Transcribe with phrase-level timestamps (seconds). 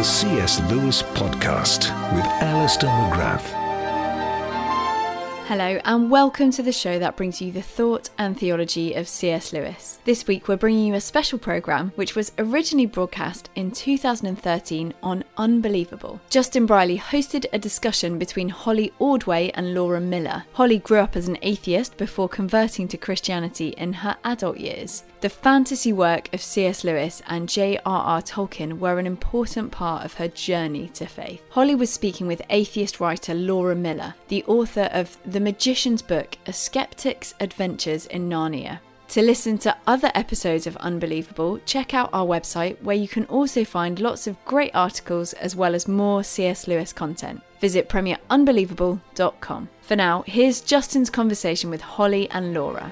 [0.00, 0.62] The C.S.
[0.70, 1.80] Lewis Podcast
[2.14, 3.44] with Alister McGrath.
[5.46, 9.52] Hello, and welcome to the show that brings you the thought and theology of C.S.
[9.52, 9.98] Lewis.
[10.06, 15.22] This week, we're bringing you a special programme which was originally broadcast in 2013 on
[15.36, 16.18] Unbelievable.
[16.30, 20.44] Justin Brierley hosted a discussion between Holly Ordway and Laura Miller.
[20.54, 25.04] Holly grew up as an atheist before converting to Christianity in her adult years.
[25.20, 26.82] The fantasy work of C.S.
[26.82, 28.22] Lewis and J.R.R.
[28.22, 31.42] Tolkien were an important part of her journey to faith.
[31.50, 36.54] Holly was speaking with atheist writer Laura Miller, the author of The Magician's Book A
[36.54, 38.80] Skeptic's Adventures in Narnia.
[39.08, 43.62] To listen to other episodes of Unbelievable, check out our website where you can also
[43.62, 46.66] find lots of great articles as well as more C.S.
[46.66, 47.42] Lewis content.
[47.60, 49.68] Visit premierunbelievable.com.
[49.82, 52.90] For now, here's Justin's conversation with Holly and Laura.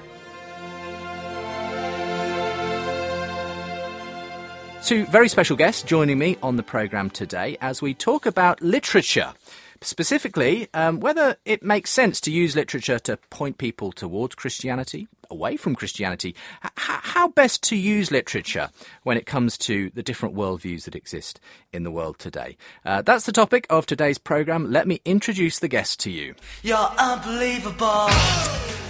[4.83, 9.33] Two very special guests joining me on the programme today as we talk about literature.
[9.81, 15.57] Specifically, um, whether it makes sense to use literature to point people towards Christianity, away
[15.57, 16.35] from Christianity,
[16.65, 18.69] H- how best to use literature
[19.03, 21.39] when it comes to the different worldviews that exist
[21.71, 22.57] in the world today.
[22.83, 24.71] Uh, that's the topic of today's programme.
[24.71, 26.35] Let me introduce the guests to you.
[26.63, 28.09] You're unbelievable.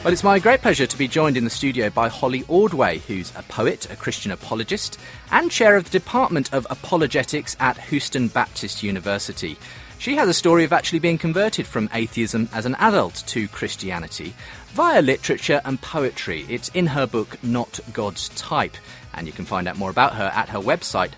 [0.02, 3.34] Well, it's my great pleasure to be joined in the studio by Holly Ordway, who's
[3.36, 4.98] a poet, a Christian apologist,
[5.30, 9.58] and chair of the Department of Apologetics at Houston Baptist University.
[9.98, 14.34] She has a story of actually being converted from atheism as an adult to Christianity
[14.70, 16.46] via literature and poetry.
[16.48, 18.78] It's in her book, Not God's Type,
[19.14, 21.12] and you can find out more about her at her website,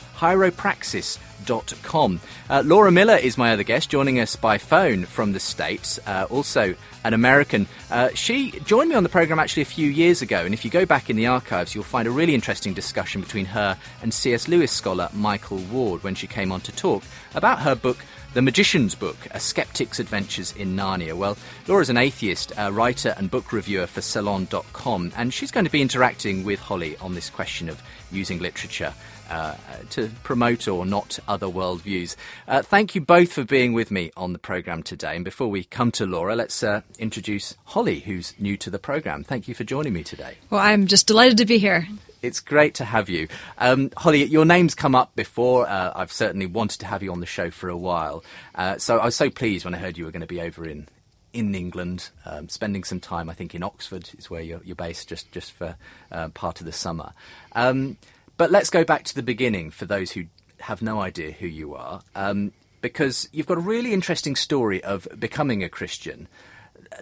[1.45, 2.19] hieropraxis.com.
[2.49, 6.25] Uh, Laura Miller is my other guest, joining us by phone from the States, uh,
[6.29, 7.67] also an American.
[7.89, 10.71] Uh, she joined me on the program actually a few years ago, and if you
[10.71, 14.47] go back in the archives, you'll find a really interesting discussion between her and C.S.
[14.47, 17.03] Lewis scholar Michael Ward when she came on to talk
[17.35, 17.97] about her book.
[18.33, 21.13] The Magician's Book, A Skeptic's Adventures in Narnia.
[21.15, 21.37] Well,
[21.67, 25.81] Laura's an atheist, a writer and book reviewer for Salon.com, and she's going to be
[25.81, 28.93] interacting with Holly on this question of using literature
[29.31, 29.55] uh,
[29.91, 32.17] to promote or not other worldviews.
[32.47, 35.15] Uh, thank you both for being with me on the programme today.
[35.15, 39.23] And before we come to Laura, let's uh, introduce Holly, who's new to the programme.
[39.23, 40.35] Thank you for joining me today.
[40.49, 41.87] Well, I'm just delighted to be here.
[42.21, 43.29] It's great to have you.
[43.57, 45.67] Um, Holly, your name's come up before.
[45.67, 48.23] Uh, I've certainly wanted to have you on the show for a while.
[48.53, 50.67] Uh, so I was so pleased when I heard you were going to be over
[50.67, 50.87] in,
[51.33, 55.07] in England, um, spending some time, I think, in Oxford is where you're, you're based,
[55.07, 55.77] just, just for
[56.11, 57.13] uh, part of the summer.
[57.53, 57.97] Um,
[58.41, 60.23] but let's go back to the beginning for those who
[60.61, 65.07] have no idea who you are, um, because you've got a really interesting story of
[65.19, 66.27] becoming a Christian.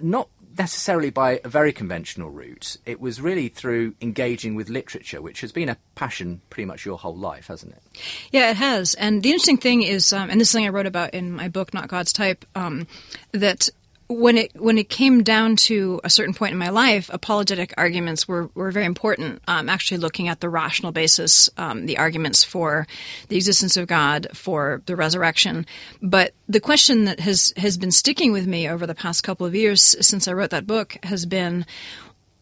[0.01, 0.27] Not
[0.57, 2.75] necessarily by a very conventional route.
[2.85, 6.97] It was really through engaging with literature, which has been a passion pretty much your
[6.97, 7.83] whole life, hasn't it?
[8.31, 8.94] Yeah, it has.
[8.95, 11.47] And the interesting thing is, um, and this is something I wrote about in my
[11.47, 12.85] book, Not God's Type, um,
[13.31, 13.69] that
[14.09, 18.28] when it when it came down to a certain point in my life, apologetic arguments
[18.28, 19.40] were, were very important.
[19.47, 22.88] Um, actually, looking at the rational basis, um, the arguments for
[23.28, 25.68] the existence of God, for the resurrection.
[26.02, 29.54] But the question that has has been sticking with me over the past couple of
[29.54, 31.68] years since I wrote that book has been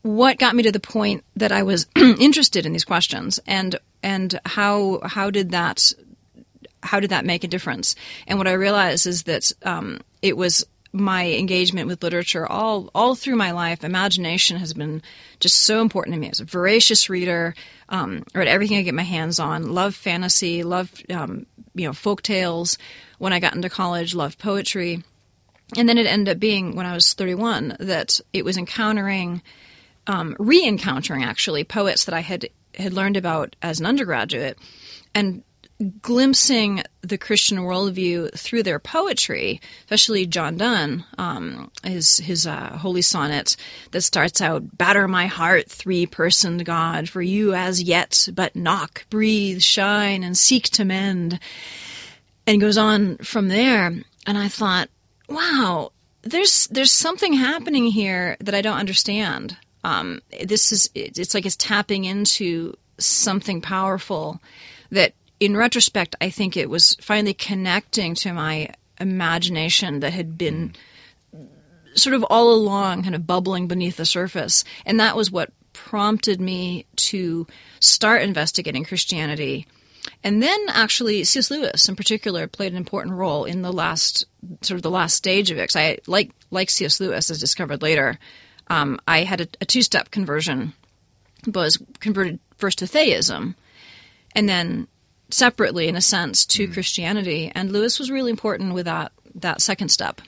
[0.03, 4.39] what got me to the point that I was interested in these questions, and and
[4.45, 5.91] how how did that
[6.81, 7.93] how did that make a difference?
[8.25, 13.15] And what I realized is that um, it was my engagement with literature all all
[13.15, 13.83] through my life.
[13.83, 15.01] Imagination has been
[15.39, 16.29] just so important to me.
[16.29, 17.55] As a voracious reader,
[17.89, 19.73] um, read everything I get my hands on.
[19.73, 22.77] Love fantasy, love um, you know folk tales.
[23.17, 25.03] When I got into college, loved poetry,
[25.75, 29.41] and then it ended up being when I was 31 that it was encountering,
[30.05, 34.57] um, re-encountering actually poets that I had had learned about as an undergraduate,
[35.15, 35.43] and
[36.01, 43.01] glimpsing the Christian worldview through their poetry, especially John Donne, um, his his uh, holy
[43.01, 43.55] sonnet
[43.91, 49.61] that starts out, "Batter my heart, three-personed God, for you as yet but knock, breathe,
[49.61, 51.39] shine, and seek to mend,"
[52.45, 53.93] and goes on from there.
[54.25, 54.89] And I thought,
[55.29, 55.91] wow,
[56.23, 59.57] there's there's something happening here that I don't understand.
[59.83, 64.41] Um, this is it's like it's tapping into something powerful
[64.91, 68.69] that in retrospect, I think it was finally connecting to my
[68.99, 70.73] imagination that had been
[71.93, 74.63] sort of all along kind of bubbling beneath the surface.
[74.85, 77.47] And that was what prompted me to
[77.79, 79.67] start investigating Christianity.
[80.23, 81.51] And then actually C.S.
[81.51, 84.25] Lewis in particular played an important role in the last
[84.61, 85.67] sort of the last stage of it.
[85.67, 86.99] Cause I like like C.S.
[86.99, 88.17] Lewis as discovered later.
[88.69, 90.73] Um, I had a, a two step conversion,
[91.53, 93.55] was converted first to theism,
[94.35, 94.87] and then
[95.29, 96.73] separately, in a sense, to mm.
[96.73, 97.51] Christianity.
[97.53, 100.21] And Lewis was really important with that that second step.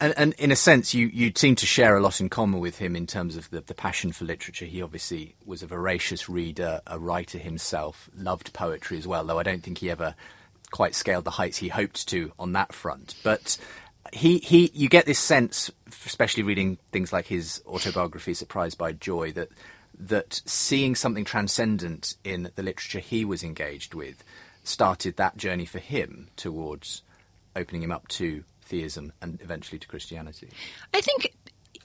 [0.00, 2.78] And, and, in a sense, you, you seem to share a lot in common with
[2.78, 4.64] him in terms of the, the passion for literature.
[4.64, 9.44] He obviously was a voracious reader, a writer himself, loved poetry as well, though I
[9.44, 10.14] don't think he ever
[10.72, 13.14] quite scaled the heights he hoped to on that front.
[13.22, 13.56] But
[14.12, 15.70] he, he you get this sense,
[16.04, 19.48] especially reading things like his autobiography, Surprised by Joy, that
[19.98, 24.24] that seeing something transcendent in the literature he was engaged with
[24.64, 27.02] started that journey for him towards
[27.54, 30.48] opening him up to theism and eventually to Christianity?
[30.92, 31.32] I think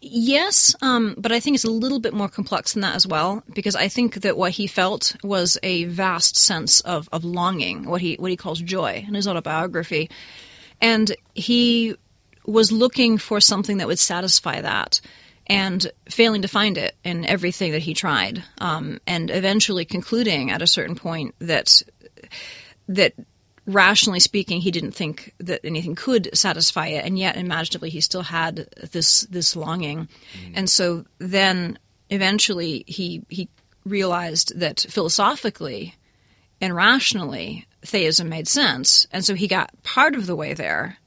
[0.01, 3.43] yes, um, but I think it's a little bit more complex than that as well
[3.53, 8.01] because I think that what he felt was a vast sense of, of longing, what
[8.01, 10.09] he what he calls joy in his autobiography,
[10.81, 11.95] and he
[12.45, 15.01] was looking for something that would satisfy that
[15.49, 20.61] and failing to find it in everything that he tried, um, and eventually concluding at
[20.61, 21.81] a certain point that
[22.87, 23.13] that
[23.65, 28.21] rationally speaking, he didn't think that anything could satisfy it, and yet imaginatively he still
[28.21, 30.53] had this this longing, mm.
[30.53, 31.79] and so then
[32.09, 33.49] eventually he he
[33.85, 35.95] realized that philosophically
[36.61, 40.99] and rationally theism made sense, and so he got part of the way there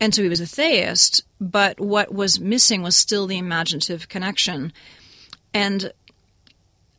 [0.00, 4.72] and so he was a theist, but what was missing was still the imaginative connection.
[5.52, 5.92] And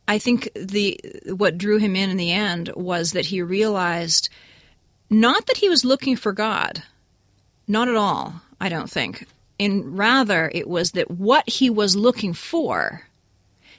[0.06, 4.28] I think the what drew him in in the end was that he realized
[5.08, 6.82] not that he was looking for God,
[7.66, 9.26] not at all, I don't think.
[9.58, 13.02] And rather it was that what he was looking for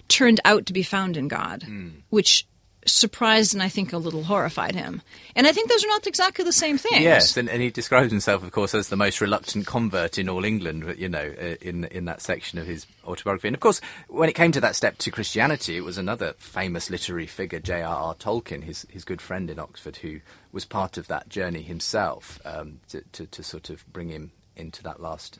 [0.07, 1.91] turned out to be found in God, mm.
[2.09, 2.45] which
[2.86, 5.01] surprised and I think a little horrified him.
[5.36, 7.04] And I think those are not exactly the same things.
[7.04, 10.44] Yes, and, and he describes himself, of course, as the most reluctant convert in all
[10.44, 13.48] England, you know, uh, in, in that section of his autobiography.
[13.48, 16.89] And of course, when it came to that step to Christianity, it was another famous
[16.89, 18.16] literary figure, J.R.R.
[18.16, 22.80] Tolkien, his, his good friend in Oxford, who was part of that journey himself um,
[22.89, 25.39] to, to, to sort of bring him into that last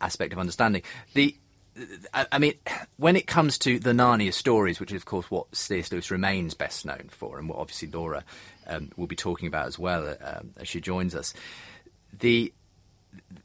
[0.00, 0.82] aspect of understanding.
[1.14, 1.36] The
[2.14, 2.54] I mean,
[2.96, 5.92] when it comes to the Narnia stories, which is of course what C.S.
[5.92, 8.24] Lewis remains best known for, and what obviously Laura
[8.66, 11.34] um, will be talking about as well uh, as she joins us,
[12.18, 12.52] the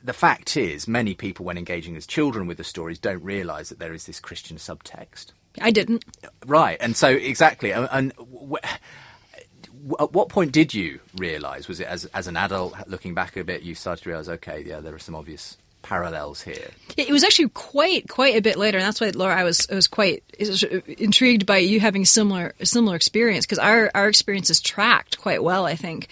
[0.04, 3.80] the fact is, many people, when engaging as children with the stories, don't realise that
[3.80, 5.28] there is this Christian subtext.
[5.62, 6.04] I didn't.
[6.46, 7.88] Right, and so exactly, and.
[7.92, 8.14] and
[10.00, 11.68] at what point did you realise?
[11.68, 14.64] Was it as as an adult, looking back a bit, you started to realise, okay,
[14.66, 16.72] yeah, there are some obvious parallels here.
[16.98, 19.76] It was actually quite quite a bit later, and that's why Laura, I was I
[19.76, 20.24] was quite
[20.88, 25.66] intrigued by you having similar similar experience because our our experiences tracked quite well.
[25.66, 26.08] I think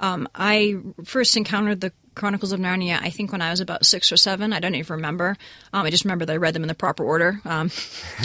[0.00, 4.12] um, I first encountered the Chronicles of Narnia, I think when I was about six
[4.12, 4.52] or seven.
[4.52, 5.36] I don't even remember.
[5.72, 7.40] Um, I just remember that I read them in the proper order.
[7.44, 7.70] Um,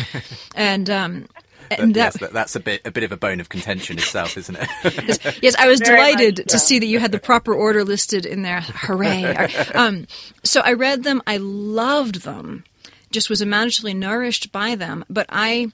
[0.55, 1.27] and um,
[1.77, 4.55] that, yes, that, that's a bit a bit of a bone of contention itself, isn't
[4.55, 4.69] it?
[5.07, 6.51] yes, yes, I was Very delighted much, yeah.
[6.51, 8.61] to see that you had the proper order listed in there.
[8.61, 9.23] Hooray!
[9.73, 10.07] um,
[10.43, 11.21] so I read them.
[11.27, 12.63] I loved them.
[13.11, 15.05] Just was imaginatively nourished by them.
[15.09, 15.71] But I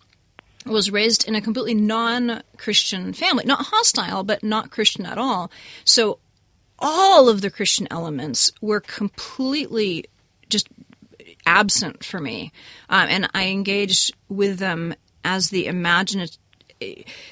[0.65, 5.51] was raised in a completely non-Christian family, not hostile, but not Christian at all.
[5.83, 6.19] So
[6.79, 10.05] all of the Christian elements were completely
[10.49, 10.67] just
[11.45, 12.51] absent for me,
[12.89, 14.95] um, and I engaged with them
[15.25, 16.37] as the imaginative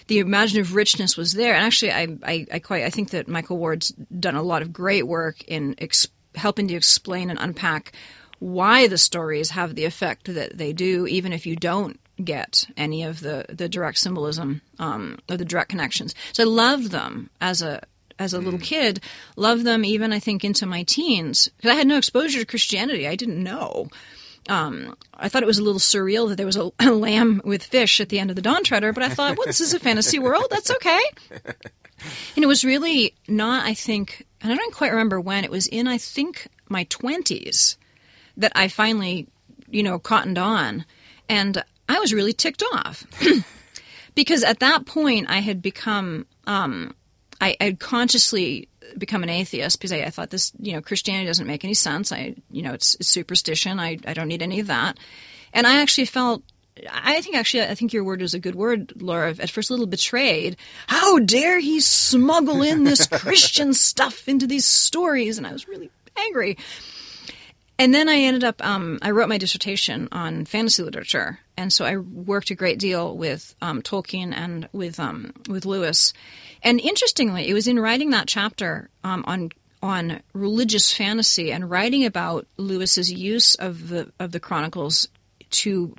[0.08, 1.54] the imaginative richness was there.
[1.54, 4.72] And actually, I, I, I, quite I think that Michael Ward's done a lot of
[4.72, 7.92] great work in ex- helping to explain and unpack
[8.40, 13.04] why the stories have the effect that they do, even if you don't get any
[13.04, 16.16] of the, the direct symbolism um, or the direct connections.
[16.32, 17.82] So I loved them as a
[18.20, 18.64] as a little mm.
[18.64, 19.02] kid.
[19.36, 23.08] Loved them even I think into my teens because I had no exposure to Christianity.
[23.08, 23.90] I didn't know
[24.50, 27.64] um, I thought it was a little surreal that there was a, a, lamb with
[27.64, 29.80] fish at the end of the Dawn Treader, but I thought, well, this is a
[29.80, 30.48] fantasy world.
[30.50, 31.02] That's okay.
[32.36, 35.68] And it was really not, I think, and I don't quite remember when, it was
[35.68, 37.78] in, I think, my 20s
[38.38, 39.28] that I finally,
[39.70, 40.86] you know, cottoned on.
[41.30, 43.06] And I was really ticked off.
[44.16, 46.96] because at that point, I had become, um,
[47.40, 51.48] I had consciously become an atheist because I, I, thought this, you know, Christianity doesn't
[51.48, 52.12] make any sense.
[52.12, 53.80] I, you know, it's, it's superstition.
[53.80, 54.98] I, I don't need any of that.
[55.54, 56.44] And I actually felt
[56.92, 59.36] I think actually, I think your word was a good word, Laura.
[59.40, 60.58] At first, a little betrayed.
[60.88, 65.38] How dare he smuggle in this Christian stuff into these stories?
[65.38, 66.58] And I was really angry.
[67.78, 71.86] And then I ended up, um, I wrote my dissertation on fantasy literature, and so
[71.86, 76.14] I worked a great deal with um, Tolkien and with um, with Lewis.
[76.64, 79.52] And interestingly, it was in writing that chapter um, on
[79.82, 85.10] on religious fantasy and writing about Lewis's use of the of the chronicles
[85.50, 85.94] to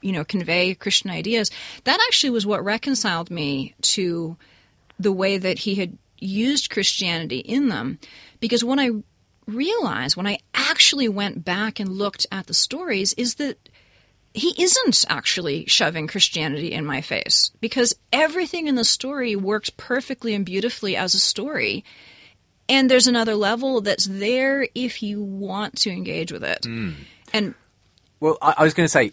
[0.00, 1.50] you know convey Christian ideas.
[1.82, 4.36] That actually was what reconciled me to
[5.00, 7.98] the way that he had used Christianity in them,
[8.38, 8.90] because what I
[9.46, 13.58] realized when I actually went back and looked at the stories is that
[14.34, 20.34] he isn't actually shoving Christianity in my face because everything in the story works perfectly
[20.34, 21.84] and beautifully as a story.
[22.68, 26.62] And there's another level that's there if you want to engage with it.
[26.62, 26.94] Mm.
[27.32, 27.54] And
[28.18, 29.12] well, I, I was going to say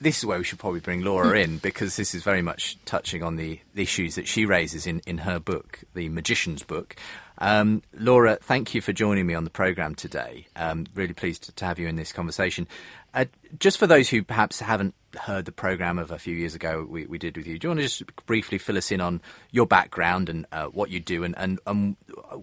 [0.00, 3.22] this is where we should probably bring Laura in because this is very much touching
[3.22, 6.94] on the, issues that she raises in, in her book, The Magician's Book.
[7.38, 10.46] Um, Laura, thank you for joining me on the programme today.
[10.54, 12.68] Um, really pleased to, to, have you in this conversation.
[13.14, 13.26] Uh,
[13.58, 17.04] just for those who perhaps haven't heard the programme of a few years ago we,
[17.04, 19.66] we, did with you, do you want to just briefly fill us in on your
[19.66, 21.96] background and uh, what you do and, and, and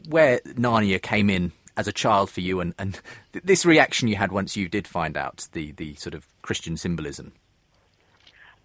[0.07, 2.99] where Narnia came in as a child for you and, and
[3.43, 7.31] this reaction you had once you did find out the, the sort of Christian symbolism?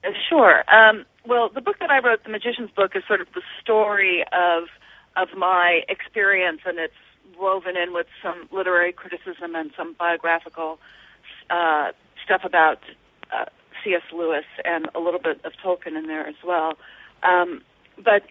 [0.04, 0.64] Uh, sure.
[0.68, 4.24] Um, well, the book that I wrote, The Magician's Book, is sort of the story
[4.32, 4.64] of
[5.16, 6.92] of my experience, and it's
[7.38, 10.80] woven in with some literary criticism and some biographical
[11.50, 11.92] uh,
[12.24, 12.78] stuff about
[13.32, 13.46] uh,
[13.82, 14.02] C.S.
[14.12, 16.74] Lewis and a little bit of Tolkien in there as well.
[17.22, 17.62] Um,
[18.02, 18.22] but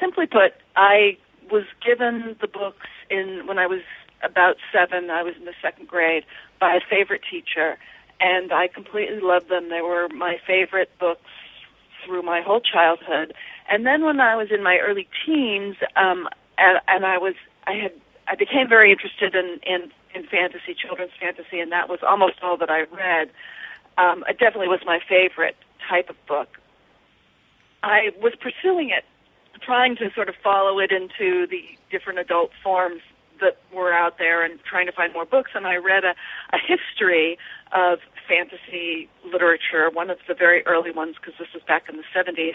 [0.00, 1.16] simply put, I
[1.50, 3.82] was given the books in when I was
[4.22, 5.10] about seven.
[5.10, 6.24] I was in the second grade
[6.60, 7.76] by a favorite teacher,
[8.20, 9.68] and I completely loved them.
[9.68, 11.30] They were my favorite books
[12.04, 13.34] through my whole childhood.
[13.70, 17.34] And then when I was in my early teens, um, and, and I was,
[17.66, 17.92] I had,
[18.28, 22.56] I became very interested in, in in fantasy, children's fantasy, and that was almost all
[22.58, 23.30] that I read.
[23.98, 25.56] Um, it definitely was my favorite
[25.88, 26.58] type of book.
[27.82, 29.04] I was pursuing it,
[29.60, 33.00] trying to sort of follow it into the different adult forms
[33.40, 35.50] that were out there and trying to find more books.
[35.54, 36.14] And I read a,
[36.52, 37.38] a history
[37.72, 42.04] of fantasy literature, one of the very early ones, because this was back in the
[42.14, 42.54] 70s.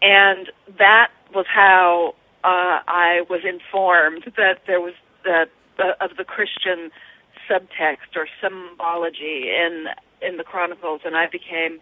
[0.00, 2.14] And that was how
[2.44, 5.46] uh, I was informed that there was the,
[5.80, 6.92] the of the Christian
[7.48, 9.86] subtext or symbology in
[10.20, 11.80] in the Chronicles, and I became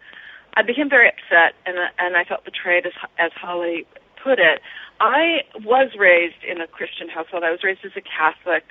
[0.57, 3.87] I became very upset, and and I felt betrayed, as as Holly
[4.23, 4.61] put it.
[5.01, 7.45] I was raised in a Christian household.
[7.45, 8.65] I was raised as a Catholic.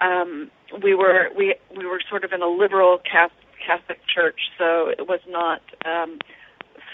[0.00, 0.50] Um,
[0.82, 5.20] we were we we were sort of in a liberal Catholic church, so it was
[5.28, 6.18] not um,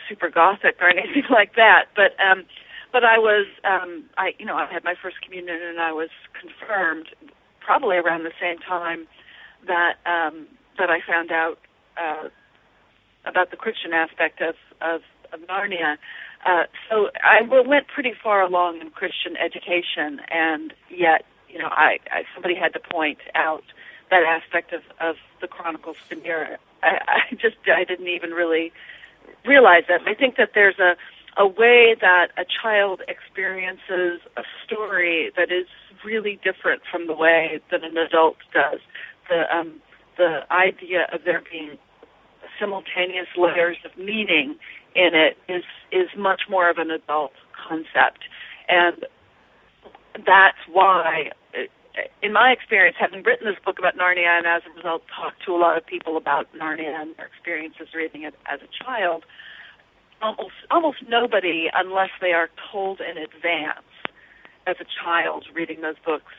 [0.09, 1.87] super gothic or anything like that.
[1.97, 2.45] But um,
[2.93, 6.11] but I was um, I you know I had my first communion and I was
[6.39, 7.09] confirmed
[7.69, 9.07] probably around the same time
[9.67, 10.47] that um,
[10.79, 11.59] that I found out
[12.01, 12.29] uh,
[13.27, 15.03] about the Christian aspect of of,
[15.35, 15.99] of Narnia.
[16.47, 21.99] Uh, so I went pretty far along in Christian education, and yet, you know, I,
[22.11, 23.65] I somebody had to point out
[24.11, 26.31] that aspect of, of the Chronicles to me.
[26.31, 26.49] I,
[26.83, 28.73] I just I didn't even really
[29.45, 30.01] realize that.
[30.07, 30.97] I think that there's a
[31.37, 35.67] a way that a child experiences a story that is
[36.05, 38.81] really different from the way that an adult does.
[39.29, 39.81] The um,
[40.17, 41.79] the idea of there being
[42.59, 44.57] simultaneous layers of meaning
[44.95, 47.33] in it is is much more of an adult
[47.69, 48.25] concept,
[48.69, 49.05] and
[50.27, 51.31] that's why,
[52.23, 55.53] in my experience, having written this book about Narnia and as a result talked to
[55.53, 59.25] a lot of people about Narnia and their experiences reading it as a child,
[60.21, 63.88] almost almost nobody, unless they are told in advance
[64.69, 66.33] as a child reading those books,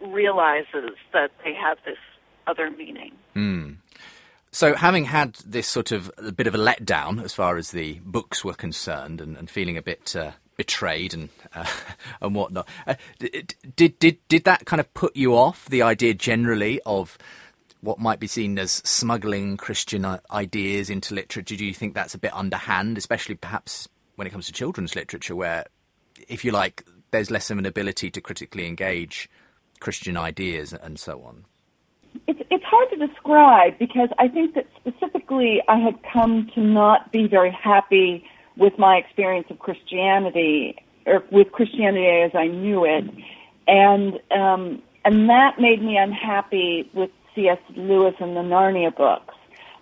[0.00, 1.98] realizes that they have this
[2.46, 3.12] other meaning.
[3.36, 3.76] Mm.
[4.50, 8.00] So, having had this sort of a bit of a letdown as far as the
[8.04, 11.66] books were concerned, and, and feeling a bit uh, betrayed and uh,
[12.22, 16.80] and whatnot, uh, did did did that kind of put you off the idea generally
[16.86, 17.18] of
[17.82, 21.56] what might be seen as smuggling Christian ideas into literature?
[21.56, 25.36] Do you think that's a bit underhand, especially perhaps when it comes to children's literature,
[25.36, 25.66] where,
[26.28, 29.28] if you like, there's less of an ability to critically engage
[29.80, 31.44] Christian ideas and so on?
[32.26, 37.12] It's, it's hard to describe because I think that specifically I had come to not
[37.12, 38.24] be very happy
[38.56, 43.04] with my experience of Christianity or with Christianity as I knew it,
[43.68, 47.58] and um, and that made me unhappy with C.S.
[47.76, 49.34] Lewis and the Narnia books.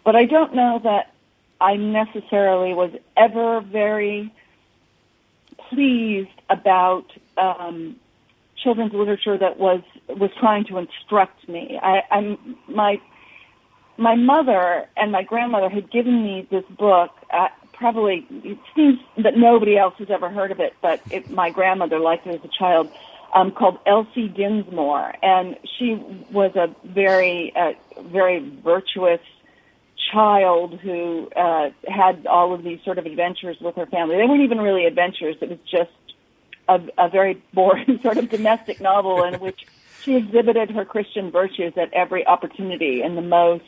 [0.05, 1.15] But I don't know that
[1.61, 4.33] I necessarily was ever very
[5.71, 7.07] pleased about
[7.37, 7.97] um,
[8.63, 11.79] children's literature that was was trying to instruct me.
[11.83, 13.01] I, I'm my
[13.97, 17.11] my mother and my grandmother had given me this book.
[17.33, 21.51] Uh, probably it seems that nobody else has ever heard of it, but it, my
[21.51, 22.91] grandmother liked it as a child.
[23.37, 25.95] Um, called Elsie Dinsmore, and she
[26.31, 29.19] was a very, uh, very virtuous
[30.13, 34.17] child who uh, had all of these sort of adventures with her family.
[34.17, 35.91] They weren't even really adventures; it was just
[36.69, 39.67] a, a very boring sort of domestic novel in which
[40.03, 43.65] she exhibited her Christian virtues at every opportunity in the most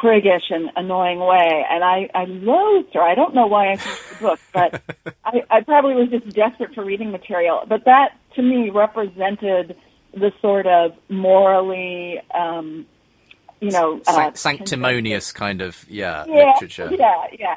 [0.00, 1.64] priggish and annoying way.
[1.68, 3.02] And I, I loathed her.
[3.02, 4.82] I don't know why I finished the book, but
[5.24, 7.64] I, I probably was just desperate for reading material.
[7.68, 9.76] But that, to me, represented
[10.12, 12.86] the sort of morally, um,
[13.60, 16.90] you know, uh, sanctimonious kind of yeah, yeah literature.
[16.92, 17.56] Yeah, yeah.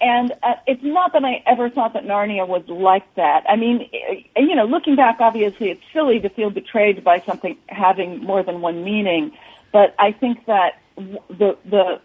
[0.00, 3.44] And uh, it's not that I ever thought that Narnia was like that.
[3.48, 7.56] I mean, eh, you know, looking back, obviously it's silly to feel betrayed by something
[7.68, 9.32] having more than one meaning.
[9.72, 12.00] But I think that the the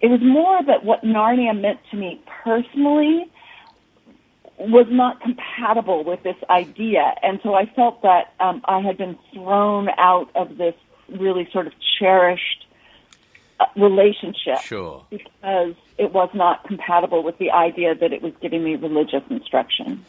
[0.00, 3.30] it was more that what Narnia meant to me personally
[4.58, 9.18] was not compatible with this idea, and so I felt that um, I had been
[9.34, 10.74] thrown out of this
[11.08, 12.65] really sort of cherished
[13.76, 15.04] relationship sure.
[15.10, 20.04] because it was not compatible with the idea that it was giving me religious instruction.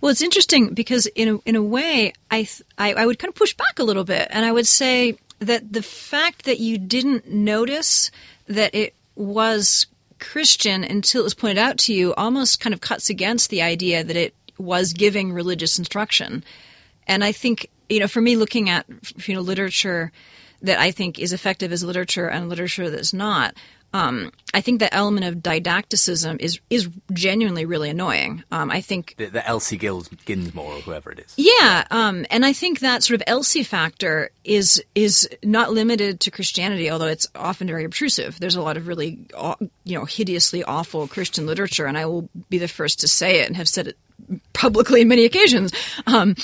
[0.00, 3.30] Well, it's interesting because in a, in a way, I, th- I, I would kind
[3.30, 6.78] of push back a little bit, and I would say that the fact that you
[6.78, 8.10] didn't notice
[8.46, 9.86] that it was
[10.20, 14.02] Christian until it was pointed out to you almost kind of cuts against the idea
[14.04, 16.44] that it was giving religious instruction.
[17.06, 18.86] And I think, you know, for me, looking at
[19.26, 20.12] you know literature
[20.62, 23.54] that I think is effective as literature and literature that's not,
[23.94, 28.44] um, I think the element of didacticism is is genuinely really annoying.
[28.50, 31.32] Um, I think the, the Elsie Gills, Ginsmore or whoever it is.
[31.36, 36.30] Yeah, um, and I think that sort of Elsie factor is is not limited to
[36.30, 38.38] Christianity, although it's often very obtrusive.
[38.38, 39.26] There's a lot of really
[39.84, 43.46] you know hideously awful Christian literature, and I will be the first to say it
[43.46, 43.96] and have said it
[44.52, 45.72] publicly on many occasions.
[46.06, 46.36] Um,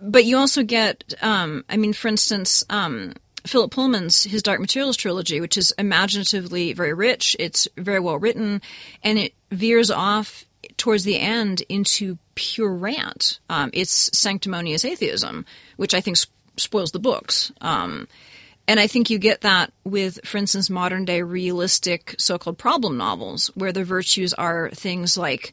[0.00, 3.14] but you also get, um, I mean, for instance, um,
[3.46, 7.36] Philip Pullman's his Dark Materials trilogy, which is imaginatively very rich.
[7.38, 8.62] It's very well written,
[9.02, 10.44] and it veers off
[10.76, 13.40] towards the end into pure rant.
[13.50, 15.44] Um, it's sanctimonious atheism,
[15.76, 17.52] which I think sp- spoils the books.
[17.60, 18.08] Um,
[18.68, 22.96] and I think you get that with, for instance, modern day realistic so called problem
[22.96, 25.52] novels, where the virtues are things like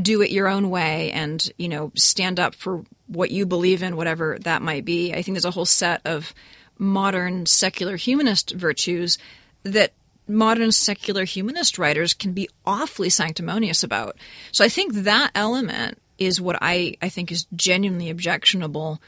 [0.00, 3.96] do it your own way and, you know, stand up for what you believe in,
[3.96, 5.12] whatever that might be.
[5.12, 6.34] I think there's a whole set of
[6.78, 9.18] modern secular humanist virtues
[9.64, 9.92] that
[10.28, 14.16] modern secular humanist writers can be awfully sanctimonious about.
[14.52, 19.00] So I think that element is what I, I think is genuinely objectionable.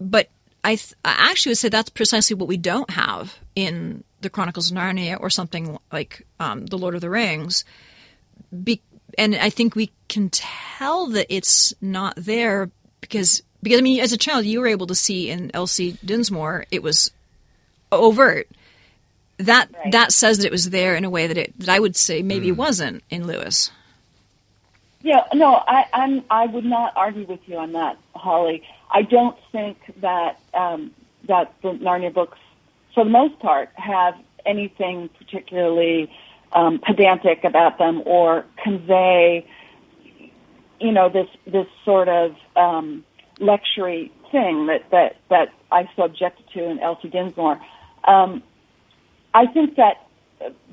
[0.00, 0.28] But
[0.62, 4.70] I, th- I actually would say that's precisely what we don't have in the Chronicles
[4.70, 7.64] of Narnia or something like um, The Lord of the Rings.
[8.62, 8.82] Be-
[9.18, 14.12] and I think we can tell that it's not there because because I mean, as
[14.12, 17.10] a child, you were able to see in Elsie Dinsmore, it was
[17.90, 18.48] overt.
[19.38, 19.90] That right.
[19.90, 22.22] that says that it was there in a way that it that I would say
[22.22, 22.56] maybe mm.
[22.56, 23.72] wasn't in Lewis.
[25.02, 28.62] Yeah, no, I, I'm I would not argue with you on that, Holly.
[28.90, 30.92] I don't think that um,
[31.26, 32.38] that the Narnia books,
[32.94, 34.14] for the most part, have
[34.46, 36.10] anything particularly
[36.52, 39.46] um, pedantic about them or convey,
[40.80, 43.04] you know, this this sort of um,
[43.44, 47.60] lectury thing that that that I so objected to in Elsie Dinsmore.
[48.04, 48.42] Um,
[49.32, 50.06] I think that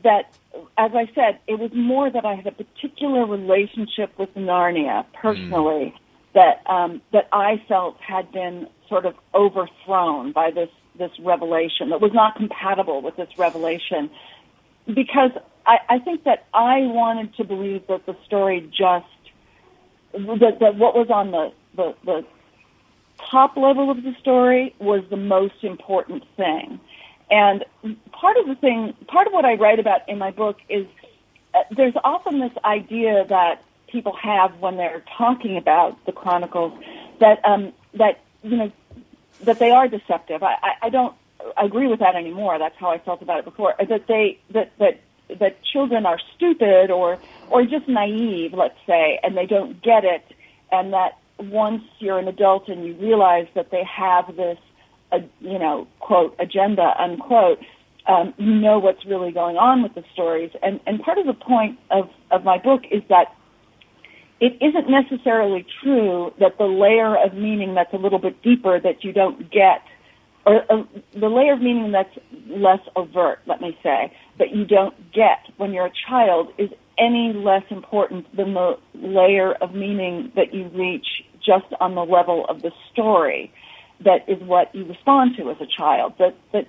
[0.04, 0.36] that
[0.78, 5.94] as I said, it was more that I had a particular relationship with Narnia personally
[5.94, 6.34] mm.
[6.34, 12.02] that um, that I felt had been sort of overthrown by this this revelation that
[12.02, 14.10] was not compatible with this revelation
[14.88, 15.32] because
[15.66, 19.06] I, I think that I wanted to believe that the story just
[20.14, 22.26] that, that what was on the, the, the
[23.30, 26.80] top level of the story was the most important thing.
[27.30, 27.64] And
[28.12, 30.86] part of the thing, part of what I write about in my book is
[31.54, 36.74] uh, there's often this idea that people have when they're talking about the Chronicles
[37.20, 38.72] that um, that you know
[39.44, 40.44] that they are deceptive.
[40.44, 41.16] I, I, I don't
[41.58, 42.60] agree with that anymore.
[42.60, 43.76] That's how I felt about it before.
[43.80, 45.00] That they that that
[45.40, 47.18] that children are stupid or
[47.50, 50.24] or just naive, let's say, and they don't get it,
[50.72, 54.58] and that once you're an adult and you realize that they have this,
[55.12, 57.60] uh, you know, quote agenda unquote,
[58.08, 60.52] um, you know what's really going on with the stories.
[60.64, 63.36] And and part of the point of of my book is that
[64.40, 69.04] it isn't necessarily true that the layer of meaning that's a little bit deeper that
[69.04, 69.84] you don't get,
[70.48, 74.96] or uh, the layer of meaning that's less overt, let me say, that you don't
[75.14, 80.54] get when you're a child is any less important than the layer of meaning that
[80.54, 83.52] you reach just on the level of the story
[84.04, 86.14] that is what you respond to as a child.
[86.18, 86.68] That, that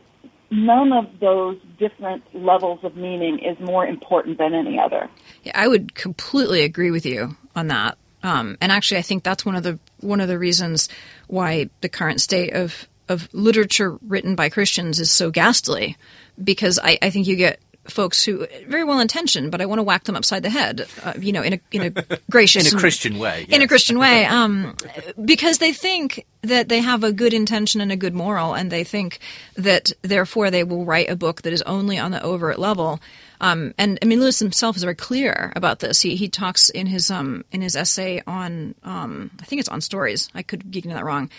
[0.50, 5.08] none of those different levels of meaning is more important than any other.
[5.42, 7.96] Yeah, I would completely agree with you on that.
[8.22, 10.88] Um, and actually, I think that's one of the one of the reasons
[11.26, 15.96] why the current state of of literature written by Christians is so ghastly,
[16.42, 19.82] because I, I think you get folks who very well intentioned, but I want to
[19.82, 22.80] whack them upside the head, uh, you know, in a in a gracious, in a
[22.80, 24.76] Christian way, in a Christian way, um,
[25.24, 28.84] because they think that they have a good intention and a good moral, and they
[28.84, 29.18] think
[29.56, 33.00] that therefore they will write a book that is only on the overt level.
[33.40, 36.00] Um, and I mean, Lewis himself is very clear about this.
[36.00, 39.80] He he talks in his um in his essay on um I think it's on
[39.80, 40.30] stories.
[40.34, 41.30] I could get that wrong.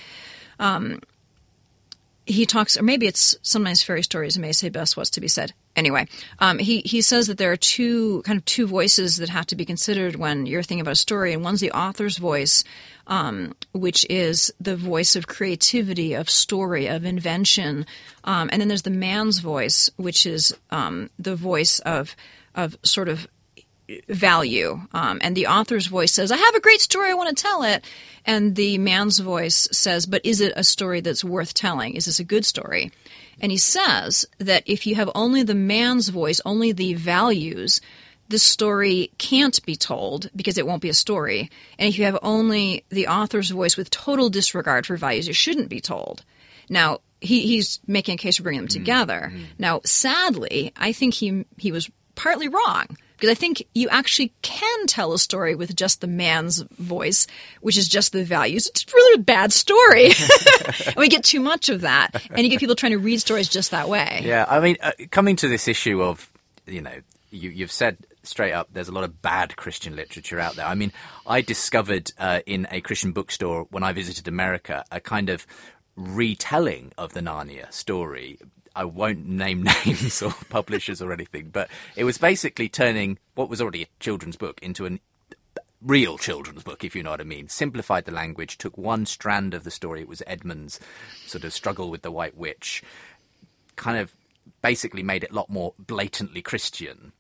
[0.60, 1.01] Um,
[2.25, 5.53] he talks, or maybe it's sometimes fairy stories may say best what's to be said.
[5.75, 6.07] Anyway,
[6.39, 9.55] um, he he says that there are two kind of two voices that have to
[9.55, 12.63] be considered when you're thinking about a story, and one's the author's voice,
[13.07, 17.88] um, which is the voice of creativity, of story, of invention,
[18.23, 22.15] um, and then there's the man's voice, which is um, the voice of
[22.53, 23.27] of sort of
[24.07, 24.79] value.
[24.93, 27.63] Um, and the author's voice says, I have a great story, I want to tell
[27.63, 27.83] it.
[28.25, 31.95] And the man's voice says, But is it a story that's worth telling?
[31.95, 32.91] Is this a good story?
[33.39, 37.82] And he says that if you have only the man's voice, only the values,
[38.30, 41.50] the story can't be told because it won't be a story.
[41.78, 45.69] And if you have only the author's voice with total disregard for values, it shouldn't
[45.69, 46.24] be told.
[46.69, 48.80] Now, he, he's making a case for bringing them mm-hmm.
[48.80, 49.32] together.
[49.32, 49.43] Mm-hmm.
[49.58, 54.86] Now, sadly, I think he he was partly wrong because I think you actually can
[54.86, 57.25] tell a story with just the man's voice,
[57.62, 58.67] which is just the values.
[58.67, 60.07] It's really a bad story.
[60.88, 62.21] and we get too much of that.
[62.31, 64.23] And you get people trying to read stories just that way.
[64.25, 64.45] Yeah.
[64.45, 66.29] I mean, uh, coming to this issue of,
[66.65, 66.95] you know,
[67.31, 70.65] you, you've said straight up there's a lot of bad Christian literature out there.
[70.65, 70.91] I mean,
[71.25, 75.47] I discovered uh, in a Christian bookstore when I visited America a kind of
[75.95, 78.38] retelling of the Narnia story
[78.75, 83.62] I won't name names or publishers or anything, but it was basically turning what was
[83.62, 84.99] already a children's book into a
[85.81, 87.49] real children's book, if you know what I mean.
[87.49, 90.01] Simplified the language, took one strand of the story.
[90.01, 90.79] It was Edmund's
[91.25, 92.83] sort of struggle with the White Witch,
[93.75, 94.13] kind of
[94.62, 97.12] basically made it a lot more blatantly Christian.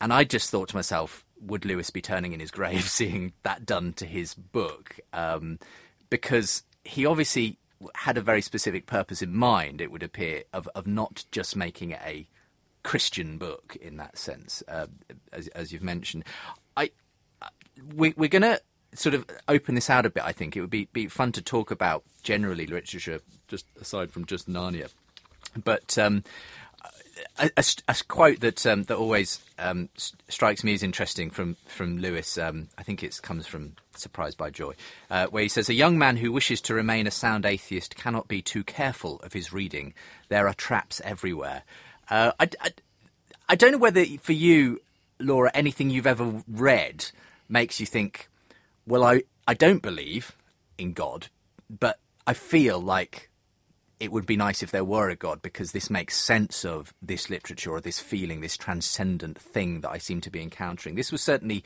[0.00, 3.64] And I just thought to myself, would Lewis be turning in his grave seeing that
[3.64, 4.98] done to his book?
[5.12, 5.58] Um,
[6.10, 7.58] because he obviously
[7.94, 11.90] had a very specific purpose in mind, it would appear, of, of not just making
[11.90, 12.28] it a
[12.82, 14.86] Christian book in that sense, uh,
[15.32, 16.24] as, as, you've mentioned.
[16.76, 16.90] I,
[17.94, 18.60] we, we're going to
[18.94, 20.24] sort of open this out a bit.
[20.24, 24.24] I think it would be be fun to talk about generally literature, just aside from
[24.24, 24.90] just Narnia.
[25.62, 26.22] But um,
[27.38, 29.88] a, a, a, quote that um, that always um,
[30.28, 32.38] strikes me as interesting from from Lewis.
[32.38, 34.74] Um, I think it comes from Surprised by Joy,
[35.10, 38.28] uh, where he says, "A young man who wishes to remain a sound atheist cannot
[38.28, 39.94] be too careful of his reading.
[40.28, 41.62] There are traps everywhere."
[42.10, 42.70] Uh, I, I,
[43.48, 44.80] I don't know whether for you,
[45.18, 47.06] Laura, anything you've ever read
[47.48, 48.28] makes you think,
[48.86, 50.36] "Well, I I don't believe
[50.76, 51.28] in God,
[51.68, 53.27] but I feel like."
[54.00, 57.28] It would be nice if there were a God because this makes sense of this
[57.30, 60.94] literature or this feeling, this transcendent thing that I seem to be encountering.
[60.94, 61.64] This was certainly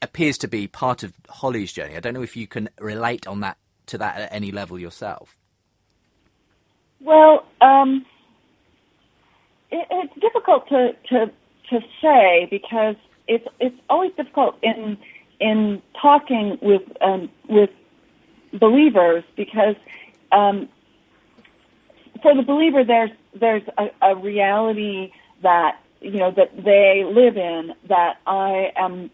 [0.00, 1.96] appears to be part of Holly's journey.
[1.96, 5.36] I don't know if you can relate on that to that at any level yourself.
[7.00, 8.04] Well, um,
[9.70, 11.30] it, it's difficult to, to
[11.70, 14.96] to say because it's it's always difficult in
[15.40, 17.70] in talking with um, with
[18.52, 19.76] believers because
[20.32, 20.68] um,
[22.22, 27.74] for the believer, there's there's a, a reality that you know that they live in
[27.88, 29.10] that I am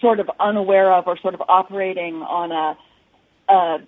[0.00, 3.78] sort of unaware of or sort of operating on a, a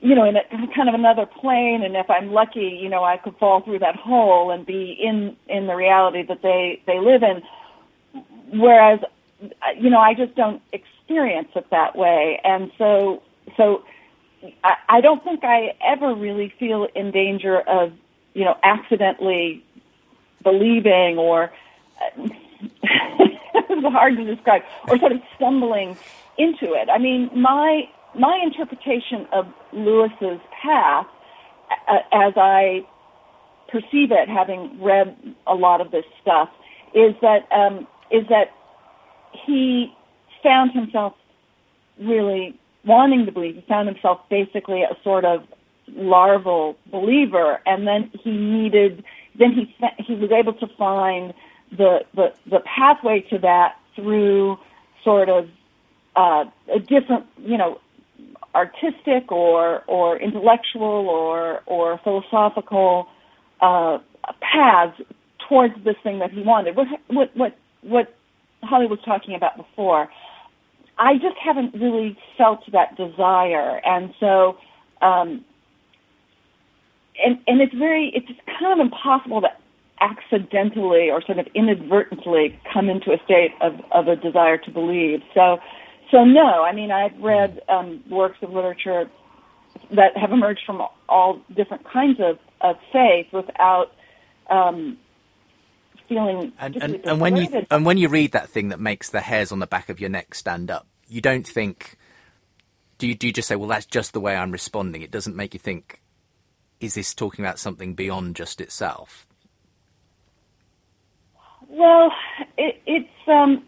[0.00, 0.42] you know, in a
[0.74, 3.96] kind of another plane, and if I'm lucky, you know, I could fall through that
[3.96, 7.42] hole and be in in the reality that they they live in.
[8.58, 9.00] Whereas,
[9.76, 13.22] you know, I just don't experience it that way, and so
[13.56, 13.82] so
[14.64, 17.92] I, I don't think I ever really feel in danger of
[18.34, 19.64] you know accidentally
[20.42, 21.52] believing or
[22.18, 25.96] it's hard to describe or sort of stumbling
[26.36, 26.88] into it.
[26.90, 31.06] I mean, my my interpretation of Lewis's path,
[31.88, 32.86] uh, as I
[33.68, 36.48] perceive it, having read a lot of this stuff,
[36.94, 38.52] is that um, is that
[39.44, 39.92] he
[40.42, 41.14] found himself
[42.00, 43.56] really wanting to believe.
[43.56, 45.44] He found himself basically a sort of
[45.94, 49.04] larval believer, and then he needed.
[49.38, 51.34] Then he he was able to find
[51.70, 54.58] the the the pathway to that through
[55.04, 55.48] sort of
[56.16, 57.80] uh, a different, you know,
[58.54, 63.06] artistic or or intellectual or or philosophical
[63.60, 63.98] uh,
[64.40, 65.00] paths
[65.48, 66.76] towards this thing that he wanted.
[66.76, 68.14] What what what what
[68.62, 70.08] Holly was talking about before.
[70.98, 74.56] I just haven't really felt that desire, and so
[75.00, 75.44] um,
[77.24, 78.26] and and it's very it's
[78.58, 79.48] kind of impossible to
[80.00, 85.20] accidentally or sort of inadvertently come into a state of, of a desire to believe.
[85.34, 85.58] So
[86.10, 89.10] so no, I mean I've read um, works of literature
[89.94, 93.92] that have emerged from all different kinds of, of faith without
[94.50, 94.98] um,
[96.08, 96.52] feeling.
[96.58, 99.52] And, and, and when you and when you read that thing that makes the hairs
[99.52, 101.96] on the back of your neck stand up, you don't think.
[102.98, 105.02] Do you do you just say, well, that's just the way I'm responding?
[105.02, 106.02] It doesn't make you think.
[106.80, 109.26] Is this talking about something beyond just itself?
[111.68, 112.12] Well,
[112.56, 113.64] it, it's um,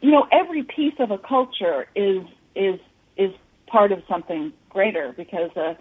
[0.00, 2.22] you know every piece of a culture is
[2.56, 2.80] is
[3.16, 3.32] is
[3.66, 5.76] part of something greater because a,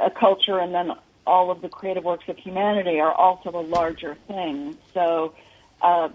[0.00, 0.92] a culture and then
[1.28, 4.76] all of the creative works of humanity are also a larger thing.
[4.94, 5.34] So,
[5.82, 6.08] uh,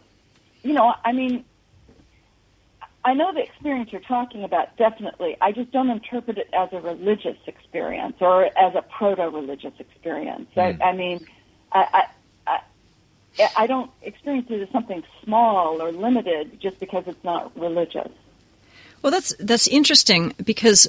[0.63, 1.45] you know, I mean,
[3.05, 5.37] I know the experience you're talking about, definitely.
[5.41, 10.49] I just don't interpret it as a religious experience or as a proto-religious experience.
[10.55, 10.81] Mm.
[10.81, 11.25] I, I mean,
[11.71, 12.07] I,
[12.47, 12.59] I,
[13.39, 18.11] I, I don't experience it as something small or limited just because it's not religious.
[19.01, 20.87] Well, that's that's interesting because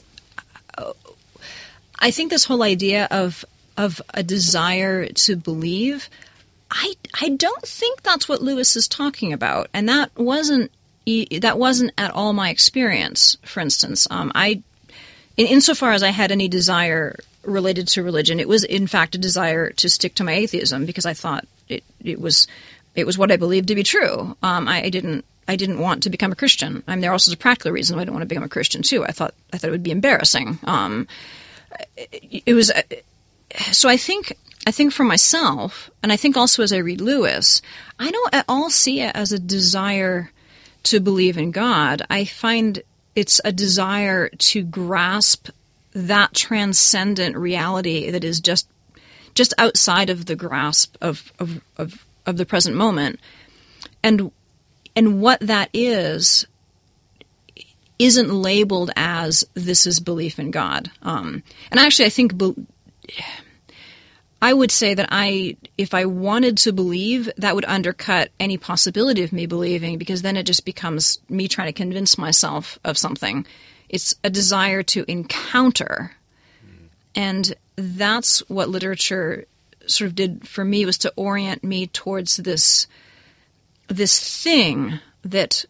[1.98, 3.44] I think this whole idea of
[3.76, 6.08] of a desire to believe,
[6.70, 10.70] I I don't think that's what Lewis is talking about, and that wasn't
[11.40, 13.37] that wasn't at all my experience.
[13.44, 14.62] For instance, um, I,
[15.37, 19.18] in, insofar as I had any desire related to religion, it was in fact a
[19.18, 22.46] desire to stick to my atheism because I thought it it was
[22.94, 24.37] it was what I believed to be true.
[24.42, 26.82] Um, I, I, didn't I didn't want to become a Christian.
[26.87, 28.48] I mean, there also is a practical reason why I didn't want to become a
[28.48, 29.04] Christian too.
[29.04, 30.58] I thought I thought it would be embarrassing.
[30.64, 31.06] Um,
[31.96, 32.72] it was
[33.72, 33.88] so.
[33.88, 34.36] I think
[34.66, 37.60] I think for myself, and I think also as I read Lewis,
[37.98, 40.30] I don't at all see it as a desire
[40.84, 42.02] to believe in God.
[42.10, 42.82] I find
[43.14, 45.48] it's a desire to grasp
[45.92, 48.68] that transcendent reality that is just
[49.34, 53.20] just outside of the grasp of of, of, of the present moment.
[54.02, 54.30] And
[54.96, 56.46] and what that is
[57.98, 60.90] isn't labeled as this is belief in God.
[61.02, 62.66] Um, and actually, I think be-
[64.44, 69.22] I would say that I, if I wanted to believe, that would undercut any possibility
[69.22, 73.46] of me believing because then it just becomes me trying to convince myself of something.
[73.88, 76.16] It's a desire to encounter.
[77.14, 79.46] And that's what literature
[79.87, 82.87] sort of did for me was to orient me towards this
[83.88, 85.64] this thing that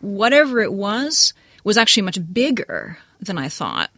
[0.00, 3.90] whatever it was was actually much bigger than I thought.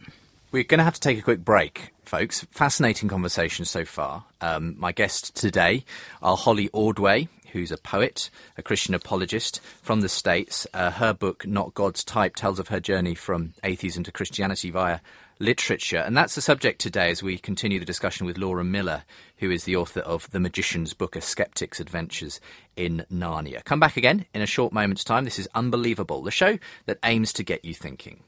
[0.51, 2.45] We're going to have to take a quick break, folks.
[2.51, 4.25] Fascinating conversation so far.
[4.41, 5.85] Um, my guest today
[6.21, 10.67] are Holly Ordway, who's a poet, a Christian apologist from the States.
[10.73, 14.99] Uh, her book, Not God's Type, tells of her journey from atheism to Christianity via
[15.39, 15.99] literature.
[15.99, 19.03] And that's the subject today as we continue the discussion with Laura Miller,
[19.37, 22.41] who is the author of The Magician's Book, A Skeptic's Adventures
[22.75, 23.63] in Narnia.
[23.63, 25.23] Come back again in a short moment's time.
[25.23, 28.25] This is Unbelievable, the show that aims to get you thinking.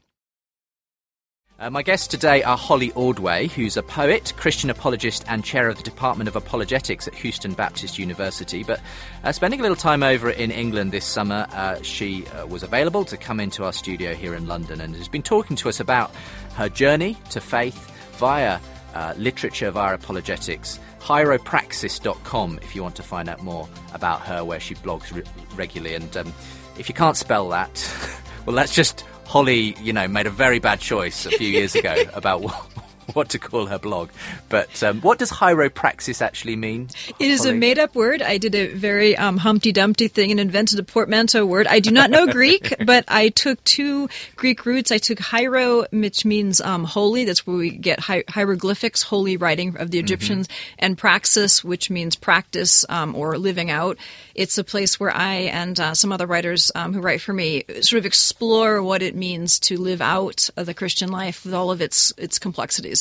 [1.60, 5.78] Uh, my guests today are Holly Ordway, who's a poet, Christian apologist, and chair of
[5.78, 8.64] the Department of Apologetics at Houston Baptist University.
[8.64, 8.82] But
[9.24, 13.06] uh, spending a little time over in England this summer, uh, she uh, was available
[13.06, 16.12] to come into our studio here in London and has been talking to us about
[16.56, 18.60] her journey to faith via
[18.96, 20.80] uh, literature, via apologetics.
[21.02, 25.24] Hieropraxis.com if you want to find out more about her, where she blogs re-
[25.56, 25.94] regularly.
[25.94, 26.34] And um,
[26.80, 30.80] if you can't spell that, well, that's just Holly, you know, made a very bad
[30.80, 32.68] choice a few years ago about what,
[33.14, 34.10] what to call her blog.
[34.50, 36.90] But um, what does hieropraxis actually mean?
[37.20, 37.56] It is Holly?
[37.56, 38.22] a made up word.
[38.22, 41.66] I did a very um, Humpty Dumpty thing and invented a portmanteau word.
[41.68, 44.92] I do not know Greek, but I took two Greek roots.
[44.92, 47.26] I took hiero, which means um, holy.
[47.26, 50.04] That's where we get hi- hieroglyphics, holy writing of the.
[50.04, 50.76] Egyptians, mm-hmm.
[50.80, 53.98] and praxis, which means practice um, or living out.
[54.36, 57.64] It's a place where I and uh, some other writers um, who write for me
[57.82, 61.82] sort of explore what it means to live out the Christian life with all of
[61.82, 62.93] its its complexities.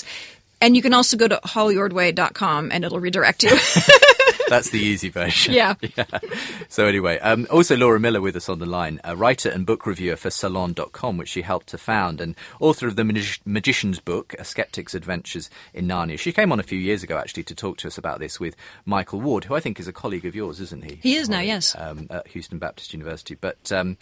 [0.60, 3.50] And you can also go to hollyordway.com and it'll redirect you.
[4.52, 5.54] That's the easy version.
[5.54, 5.74] Yeah.
[5.96, 6.04] yeah.
[6.68, 9.86] So anyway, um, also Laura Miller with us on the line, a writer and book
[9.86, 14.34] reviewer for Salon.com, which she helped to found, and author of the Mag- Magician's Book,
[14.38, 16.18] A Skeptic's Adventures in Narnia.
[16.18, 18.54] She came on a few years ago, actually, to talk to us about this with
[18.84, 20.98] Michael Ward, who I think is a colleague of yours, isn't he?
[21.02, 21.74] He is now, yes.
[21.78, 23.34] Um, at Houston Baptist University.
[23.34, 23.96] But um,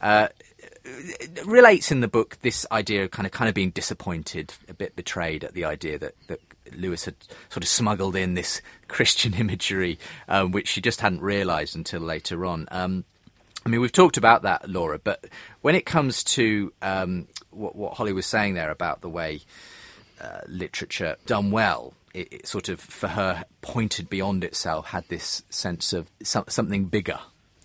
[0.00, 0.28] uh,
[1.44, 4.96] relates in the book this idea of kind of kind of being disappointed, a bit
[4.96, 6.40] betrayed at the idea that, that
[6.74, 7.14] Lewis had
[7.48, 12.46] sort of smuggled in this Christian imagery, um, which she just hadn't realised until later
[12.46, 12.68] on.
[12.70, 13.04] Um,
[13.64, 15.26] I mean, we've talked about that, Laura, but
[15.60, 19.40] when it comes to um, what, what, Holly was saying there about the way
[20.20, 25.42] uh, literature done well, it, it, sort of, for her, pointed beyond itself, had this
[25.50, 27.18] sense of so- something bigger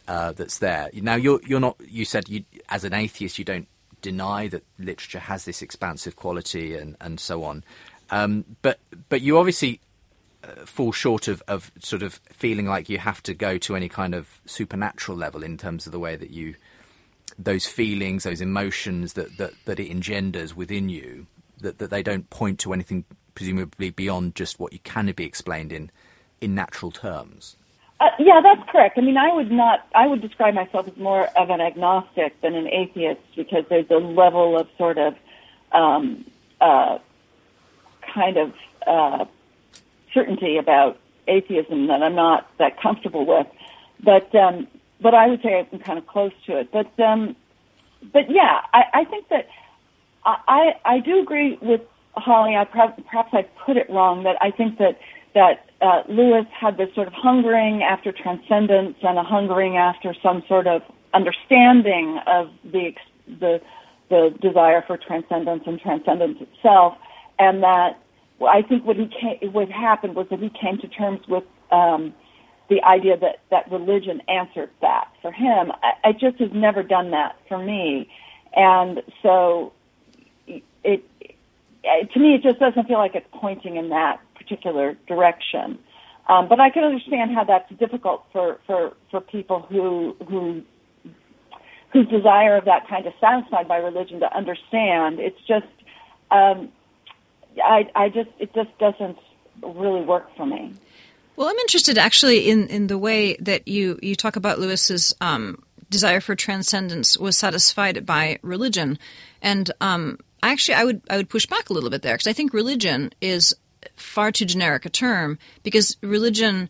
[0.07, 0.89] uh, that's there.
[0.93, 1.77] Now, you're you're not.
[1.85, 3.67] You said you, as an atheist, you don't
[4.01, 7.63] deny that literature has this expansive quality and and so on.
[8.09, 9.79] Um, but but you obviously
[10.43, 13.89] uh, fall short of, of sort of feeling like you have to go to any
[13.89, 16.55] kind of supernatural level in terms of the way that you
[17.37, 21.27] those feelings, those emotions that, that, that it engenders within you,
[21.59, 25.73] that, that they don't point to anything presumably beyond just what you can be explained
[25.73, 25.91] in
[26.41, 27.55] in natural terms.
[27.99, 28.97] Uh, yeah, that's correct.
[28.97, 29.87] I mean, I would not.
[29.95, 33.95] I would describe myself as more of an agnostic than an atheist because there's a
[33.95, 35.15] level of sort of
[35.71, 36.25] um,
[36.59, 36.97] uh,
[38.13, 38.53] kind of
[38.85, 39.25] uh,
[40.13, 43.47] certainty about atheism that I'm not that comfortable with.
[44.03, 44.67] But um,
[44.99, 46.73] but I would say I'm kind of close to it.
[46.73, 47.35] But um,
[48.11, 49.47] but yeah, I, I think that
[50.25, 51.81] I I do agree with
[52.13, 52.57] Holly.
[52.57, 54.99] I perhaps, perhaps I put it wrong that I think that
[55.33, 60.43] that uh, Lewis had this sort of hungering after transcendence and a hungering after some
[60.47, 60.81] sort of
[61.13, 62.93] understanding of the
[63.27, 63.61] the
[64.09, 66.97] the desire for transcendence and transcendence itself,
[67.39, 67.99] and that
[68.45, 72.13] I think what he came, what happened was that he came to terms with um,
[72.69, 75.71] the idea that that religion answered that for him.
[75.83, 78.09] I, I just has never done that for me,
[78.55, 79.73] and so
[80.47, 81.03] it, it
[82.13, 85.79] to me it just doesn't feel like it's pointing in that particular direction.
[86.27, 90.63] Um, but I can understand how that's difficult for, for, for people who who
[91.93, 95.19] whose desire of that kind is satisfied by religion to understand.
[95.19, 95.65] It's just
[96.31, 96.69] um,
[97.63, 99.17] I I just it just doesn't
[99.61, 100.73] really work for me.
[101.35, 105.61] Well, I'm interested actually in, in the way that you, you talk about Lewis's um,
[105.89, 108.97] desire for transcendence was satisfied by religion,
[109.41, 112.33] and um, actually I would I would push back a little bit there because I
[112.33, 113.55] think religion is
[113.95, 116.69] far too generic a term because religion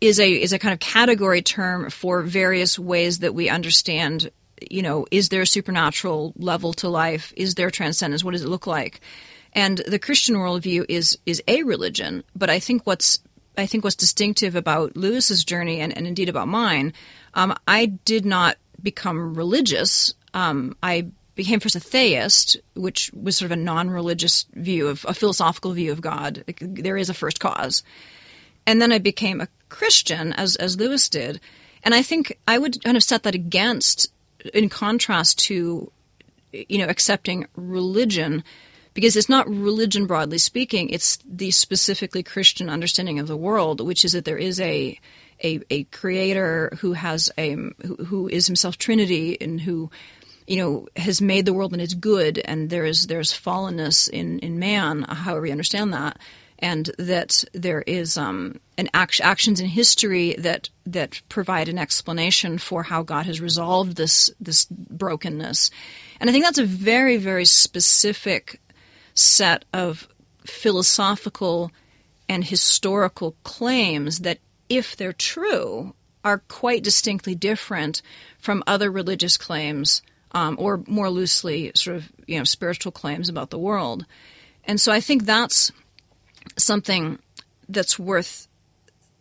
[0.00, 4.30] is a is a kind of category term for various ways that we understand
[4.70, 7.32] you know is there a supernatural level to life?
[7.36, 8.24] Is there transcendence?
[8.24, 9.00] What does it look like?
[9.52, 13.18] And the christian worldview is is a religion but i think what's
[13.56, 16.92] i think what's distinctive about lewis's journey and, and indeed about mine
[17.34, 20.14] um, i did not become religious.
[20.34, 21.06] Um, i
[21.38, 25.92] became first a theist, which was sort of a non-religious view of a philosophical view
[25.92, 26.42] of God.
[26.60, 27.84] There is a first cause,
[28.66, 31.40] and then I became a Christian, as as Lewis did,
[31.84, 34.12] and I think I would kind of set that against,
[34.52, 35.92] in contrast to,
[36.52, 38.42] you know, accepting religion.
[38.92, 44.04] Because it's not religion broadly speaking; it's the specifically Christian understanding of the world, which
[44.04, 44.98] is that there is a
[45.44, 49.88] a, a creator who has a who, who is himself Trinity and who
[50.48, 54.38] you know, has made the world and it's good, and there is there's fallenness in
[54.38, 56.18] in man, however you understand that,
[56.58, 62.56] and that there is um, an act- actions in history that that provide an explanation
[62.56, 65.70] for how God has resolved this this brokenness,
[66.18, 68.58] and I think that's a very very specific
[69.14, 70.08] set of
[70.46, 71.70] philosophical
[72.26, 74.38] and historical claims that,
[74.70, 75.94] if they're true,
[76.24, 78.00] are quite distinctly different
[78.38, 80.00] from other religious claims
[80.32, 84.06] um, or more loosely, sort of you know spiritual claims about the world.
[84.64, 85.72] And so I think that's
[86.56, 87.18] something
[87.68, 88.48] that's worth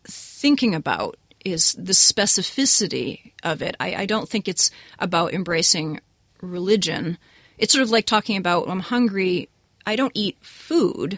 [0.05, 3.76] thinking about is the specificity of it.
[3.80, 6.01] I, I don't think it's about embracing
[6.41, 7.18] religion.
[7.58, 9.49] It's sort of like talking about I'm hungry
[9.88, 11.18] I don't eat food.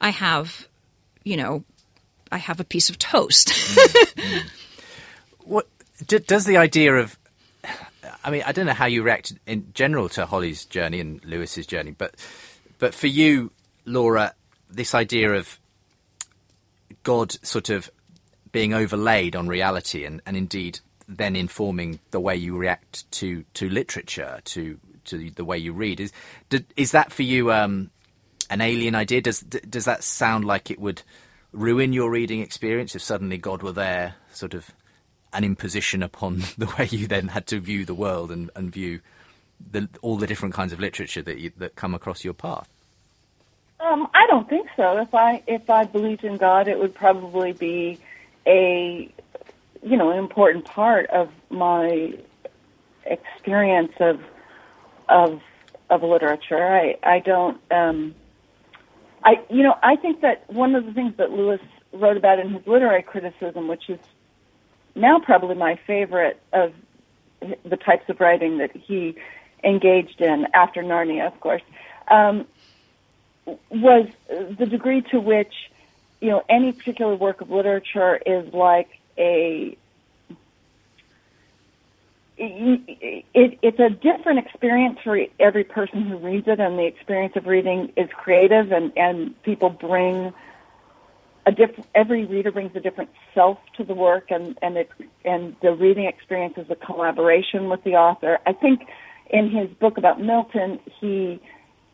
[0.00, 0.66] I have,
[1.22, 1.62] you know,
[2.32, 3.48] I have a piece of toast.
[3.48, 4.48] mm-hmm.
[5.44, 5.68] What
[6.04, 7.16] does the idea of?
[8.24, 11.66] I mean, I don't know how you react in general to Holly's journey and Lewis's
[11.66, 12.14] journey, but
[12.78, 13.50] but for you,
[13.84, 14.34] Laura,
[14.70, 15.58] this idea of
[17.02, 17.90] God sort of
[18.52, 23.68] being overlaid on reality and, and indeed then informing the way you react to, to
[23.68, 26.00] literature, to to the way you read.
[26.00, 26.12] Is
[26.76, 27.90] is that for you um,
[28.50, 29.22] an alien idea?
[29.22, 31.02] Does does that sound like it would
[31.52, 34.70] ruin your reading experience if suddenly God were there, sort of
[35.32, 39.00] an imposition upon the way you then had to view the world and, and view
[39.70, 42.68] the, all the different kinds of literature that you, that come across your path?
[43.80, 44.98] Um, I don't think so.
[44.98, 48.00] If I if I believed in God, it would probably be
[48.44, 49.12] a
[49.82, 52.14] you know an important part of my
[53.04, 54.20] experience of
[55.08, 55.40] of
[55.90, 56.60] of literature.
[56.60, 58.16] I I don't um,
[59.24, 61.60] I you know I think that one of the things that Lewis
[61.92, 64.00] wrote about in his literary criticism, which is
[64.98, 66.72] now probably my favorite of
[67.64, 69.16] the types of writing that he
[69.62, 71.62] engaged in after Narnia, of course,
[72.10, 72.46] um,
[73.70, 75.52] was the degree to which
[76.20, 79.76] you know any particular work of literature is like a
[82.40, 87.46] it, it's a different experience for every person who reads it, and the experience of
[87.46, 90.32] reading is creative, and and people bring
[91.48, 91.88] a different.
[91.94, 94.90] Every reader brings a different self to the work, and and it
[95.24, 98.38] and the reading experience is a collaboration with the author.
[98.46, 98.82] I think
[99.30, 101.40] in his book about Milton, he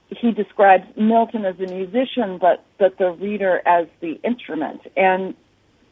[0.08, 5.34] he describes Milton as a musician, but but the reader as the instrument, and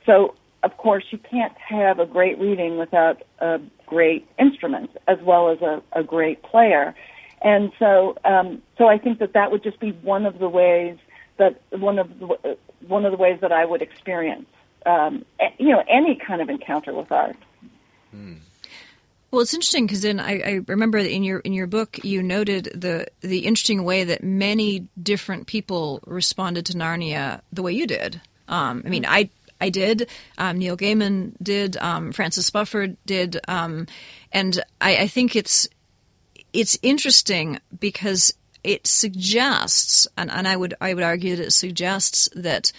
[0.05, 0.35] so
[0.65, 5.61] of course, you can't have a great reading without a great instrument as well as
[5.61, 6.95] a, a great player.
[7.43, 10.97] And so, um, so I think that that would just be one of the ways
[11.39, 12.57] that one of the,
[12.89, 14.47] one of the ways that I would experience,
[14.87, 15.25] um,
[15.59, 17.37] you know, any kind of encounter with art.
[18.11, 18.35] Hmm.
[19.31, 22.71] Well, it's interesting because then I, I, remember in your in your book you noted
[22.75, 28.21] the the interesting way that many different people responded to Narnia the way you did.
[28.47, 30.11] Um, I mean, I I did.
[30.37, 31.79] Um, Neil Gaiman did.
[31.79, 33.41] Um, Francis Spufford did.
[33.49, 33.87] Um,
[34.33, 35.67] and I, I think it's
[36.53, 38.35] it's interesting because
[38.65, 42.73] it suggests, and, and I would I would argue that it suggests that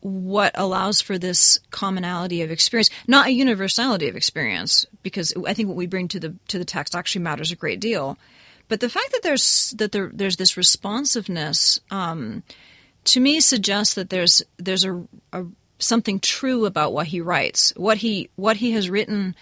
[0.00, 5.68] what allows for this commonality of experience, not a universality of experience, because I think
[5.68, 8.18] what we bring to the to the text actually matters a great deal.
[8.68, 12.42] But the fact that there's that there, there's this responsiveness um,
[13.04, 15.02] to me suggests that there's there's a,
[15.32, 15.44] a
[15.78, 17.72] something true about what he writes.
[17.76, 19.34] What he what he has written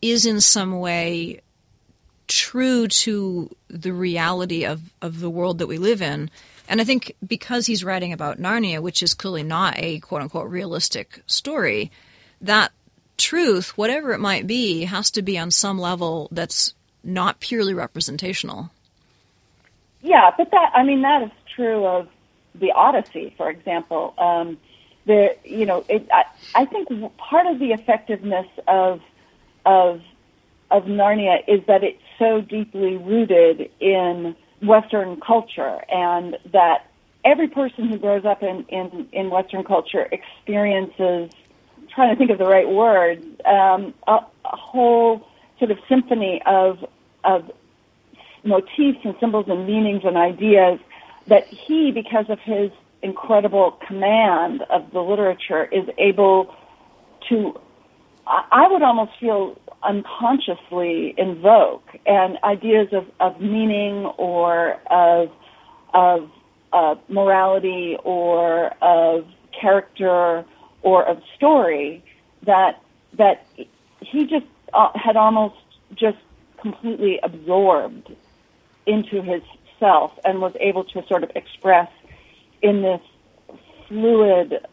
[0.00, 1.40] is in some way
[2.28, 6.30] true to the reality of, of the world that we live in.
[6.68, 10.50] And I think because he's writing about Narnia, which is clearly not a quote unquote
[10.50, 11.90] realistic story,
[12.42, 12.72] that
[13.16, 18.70] truth, whatever it might be, has to be on some level that's not purely representational.
[20.02, 22.08] Yeah, but that I mean that is true of
[22.54, 24.14] the Odyssey, for example.
[24.18, 24.58] Um,
[25.06, 26.24] the you know it, I,
[26.54, 29.00] I think part of the effectiveness of
[29.64, 30.02] of
[30.70, 36.90] of Narnia is that it's so deeply rooted in Western culture, and that
[37.24, 41.30] every person who grows up in in, in Western culture experiences.
[41.94, 45.26] Trying to think of the right word, um, a, a whole
[45.58, 46.84] sort of symphony of
[47.24, 47.50] of
[48.44, 50.78] motifs and symbols and meanings and ideas
[51.28, 52.70] that he, because of his
[53.02, 56.54] incredible command of the literature is able
[57.28, 57.58] to,
[58.28, 65.30] I would almost feel unconsciously invoke and ideas of, of meaning or of,
[65.94, 66.30] of
[66.72, 69.26] uh, morality or of
[69.58, 70.44] character
[70.82, 72.04] or of story
[72.44, 72.82] that,
[73.16, 73.46] that
[74.00, 75.56] he just uh, had almost
[75.94, 76.18] just
[76.60, 78.14] completely absorbed
[78.86, 79.42] into his
[79.78, 81.88] self and was able to sort of express
[82.62, 83.00] in this
[83.88, 84.66] fluid,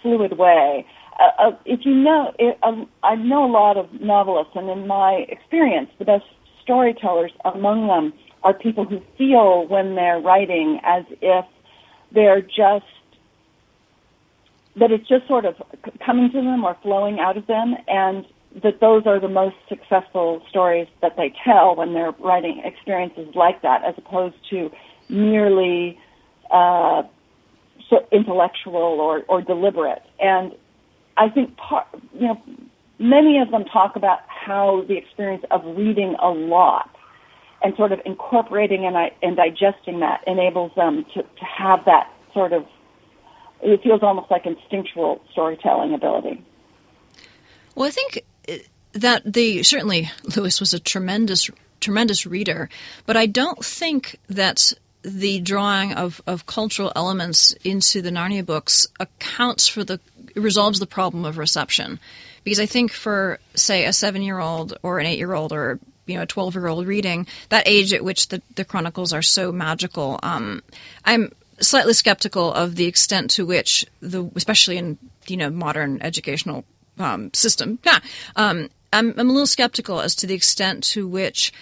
[0.00, 0.86] fluid way.
[1.18, 5.24] Uh, uh, if you know, um, I know a lot of novelists, and in my
[5.28, 6.24] experience, the best
[6.62, 8.12] storytellers among them
[8.42, 11.44] are people who feel when they're writing as if
[12.12, 12.84] they're just
[14.76, 15.54] that it's just sort of
[16.04, 18.26] coming to them or flowing out of them, and
[18.62, 23.62] that those are the most successful stories that they tell when they're writing experiences like
[23.62, 24.70] that, as opposed to
[25.08, 25.98] merely
[26.50, 27.02] uh,
[27.88, 30.02] so intellectual or, or deliberate.
[30.18, 30.52] And
[31.16, 32.42] I think part, you know,
[32.98, 36.90] many of them talk about how the experience of reading a lot
[37.62, 42.52] and sort of incorporating and, and digesting that enables them to, to have that sort
[42.52, 42.66] of
[43.62, 46.42] it feels almost like instinctual storytelling ability.
[47.74, 48.58] Well, I think eh,
[48.92, 51.50] that the certainly Lewis was a tremendous
[51.80, 52.68] tremendous reader,
[53.06, 58.86] but I don't think that the drawing of, of cultural elements into the Narnia books
[58.98, 60.00] accounts for the
[60.34, 61.98] resolves the problem of reception.
[62.42, 65.78] Because I think for say a seven year old or an eight year old or
[66.06, 69.22] you know a 12 year old reading that age at which the, the chronicles are
[69.22, 70.62] so magical um,
[71.04, 76.64] i'm slightly skeptical of the extent to which the especially in you know modern educational
[76.98, 78.00] um, system yeah
[78.36, 81.52] um, I'm, I'm a little skeptical as to the extent to which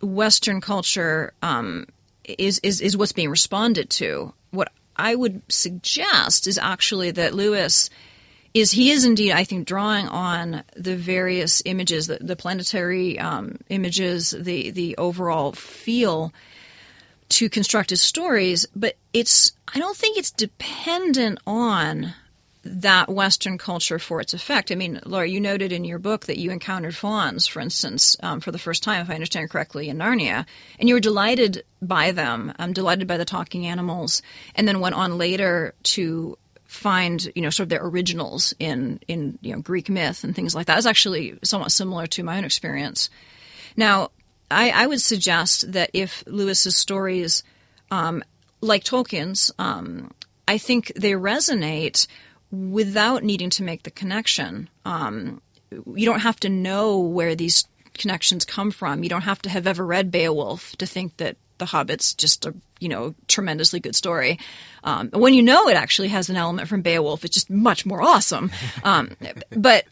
[0.00, 1.86] western culture um,
[2.24, 7.90] is, is is what's being responded to what i would suggest is actually that lewis
[8.60, 13.58] is he is indeed, I think, drawing on the various images, the, the planetary um,
[13.68, 16.32] images, the the overall feel
[17.28, 18.66] to construct his stories.
[18.74, 22.14] But it's I don't think it's dependent on
[22.64, 24.72] that Western culture for its effect.
[24.72, 28.40] I mean, Laura, you noted in your book that you encountered fauns, for instance, um,
[28.40, 30.46] for the first time, if I understand correctly, in Narnia,
[30.80, 34.20] and you were delighted by them, um, delighted by the talking animals,
[34.56, 36.36] and then went on later to
[36.66, 40.54] find you know sort of their originals in in you know Greek myth and things
[40.54, 43.08] like that is actually somewhat similar to my own experience.
[43.76, 44.10] Now,
[44.50, 47.42] I, I would suggest that if Lewis's stories,
[47.90, 48.22] um,
[48.60, 50.12] like Tolkien's, um,
[50.48, 52.06] I think they resonate
[52.50, 54.70] without needing to make the connection.
[54.84, 59.02] Um, you don't have to know where these connections come from.
[59.02, 62.54] You don't have to have ever read Beowulf to think that The Hobbit's just a
[62.80, 64.38] you know tremendously good story.
[64.84, 68.02] Um, when you know it actually has an element from Beowulf, it's just much more
[68.02, 68.50] awesome.
[68.84, 69.16] Um,
[69.50, 69.84] but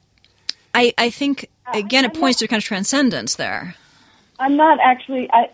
[0.73, 3.75] I, I think again, it points to kind of transcendence there.
[4.39, 5.31] I'm not actually.
[5.33, 5.49] I,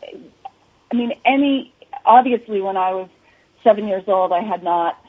[0.92, 1.72] I mean, any
[2.04, 3.08] obviously when I was
[3.62, 5.02] seven years old, I had not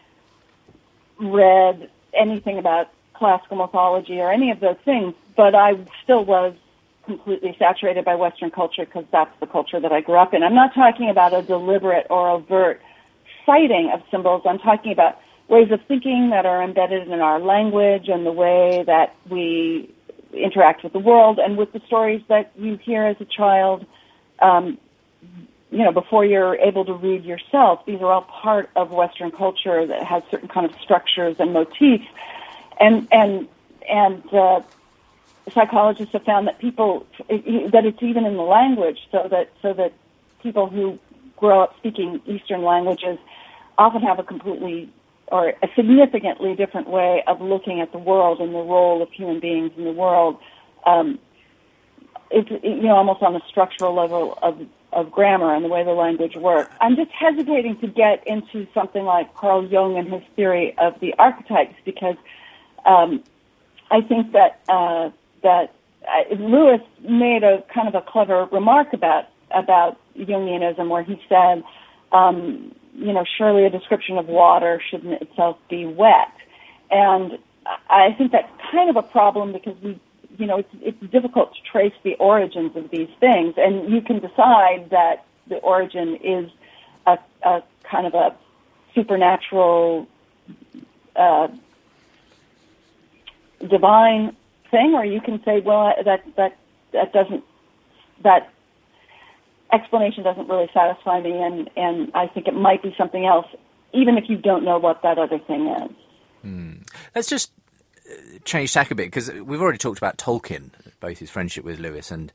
[1.19, 6.55] read anything about classical mythology or any of those things, but I still was
[7.05, 10.43] completely saturated by Western culture because that's the culture that I grew up in.
[10.43, 12.81] I'm not talking about a deliberate or overt
[13.45, 14.43] citing of symbols.
[14.45, 18.83] I'm talking about ways of thinking that are embedded in our language and the way
[18.85, 19.93] that we
[20.33, 23.85] interact with the world and with the stories that you hear as a child.
[24.41, 24.77] Um,
[25.71, 29.85] you know, before you're able to read yourself, these are all part of Western culture
[29.87, 32.03] that has certain kind of structures and motifs,
[32.79, 33.47] and and
[33.89, 34.61] and uh,
[35.53, 39.93] psychologists have found that people that it's even in the language, so that so that
[40.41, 40.99] people who
[41.37, 43.17] grow up speaking Eastern languages
[43.77, 44.91] often have a completely
[45.27, 49.39] or a significantly different way of looking at the world and the role of human
[49.39, 50.37] beings in the world.
[50.85, 51.19] Um,
[52.29, 54.59] it's you know almost on the structural level of
[54.93, 56.73] of grammar and the way the language works.
[56.81, 61.13] I'm just hesitating to get into something like Carl Jung and his theory of the
[61.17, 62.17] archetypes because
[62.85, 63.23] um,
[63.89, 65.11] I think that uh,
[65.43, 65.73] that
[66.07, 71.63] uh, Lewis made a kind of a clever remark about about Jungianism, where he said,
[72.11, 76.31] um, you know, surely a description of water shouldn't itself be wet,
[76.89, 77.37] and
[77.89, 79.99] I think that's kind of a problem because we,
[80.37, 84.19] you know, it's, it's difficult to trace the origins of these things, and you can
[84.19, 86.49] decide that the origin is
[87.05, 88.35] a, a kind of a
[88.95, 90.07] supernatural,
[91.15, 91.47] uh,
[93.67, 94.35] divine
[94.71, 96.57] thing, or you can say, well, that that
[96.93, 97.43] that doesn't
[98.23, 98.51] that
[99.73, 103.45] explanation doesn't really satisfy me, and and I think it might be something else,
[103.93, 105.91] even if you don't know what that other thing is.
[106.41, 106.73] Hmm.
[107.13, 107.51] Let's just
[108.09, 111.79] uh, change tack a bit because we've already talked about Tolkien, both his friendship with
[111.79, 112.31] Lewis and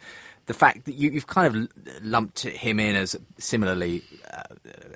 [0.47, 4.43] the fact that you, have kind of lumped him in as similarly uh,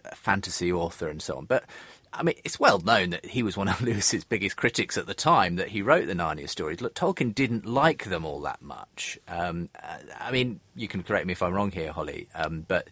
[0.04, 1.44] a fantasy author and so on.
[1.44, 1.64] But
[2.12, 5.14] I mean, it's well known that he was one of Lewis's biggest critics at the
[5.14, 6.80] time that he wrote the Narnia stories.
[6.80, 9.18] Look, Tolkien didn't like them all that much.
[9.28, 12.88] Um, uh, I mean, you can correct me if I'm wrong here, Holly, um, but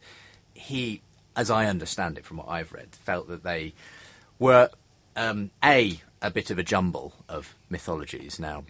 [0.54, 1.02] he,
[1.34, 3.74] as I understand it from what I've read, felt that they
[4.38, 4.70] were
[5.16, 8.40] um, a a bit of a jumble of mythologies.
[8.40, 8.64] Now,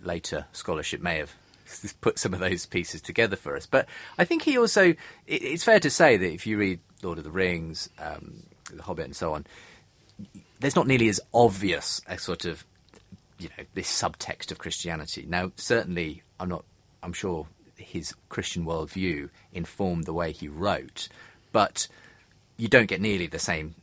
[0.00, 1.34] later scholarship may have
[2.00, 4.94] put some of those pieces together for us, but I think he also.
[5.28, 7.88] it's fair to say that if you read Lord of the Rings.
[7.98, 8.44] Um,
[8.76, 9.46] the Hobbit and so on,
[10.60, 12.64] there's not nearly as obvious a sort of
[13.38, 15.24] you know this subtext of Christianity.
[15.28, 16.64] Now, certainly, I'm not.
[17.02, 17.46] I'm sure
[17.76, 21.08] his Christian worldview informed the way he wrote,
[21.50, 21.88] but
[22.58, 23.74] you don't get nearly the same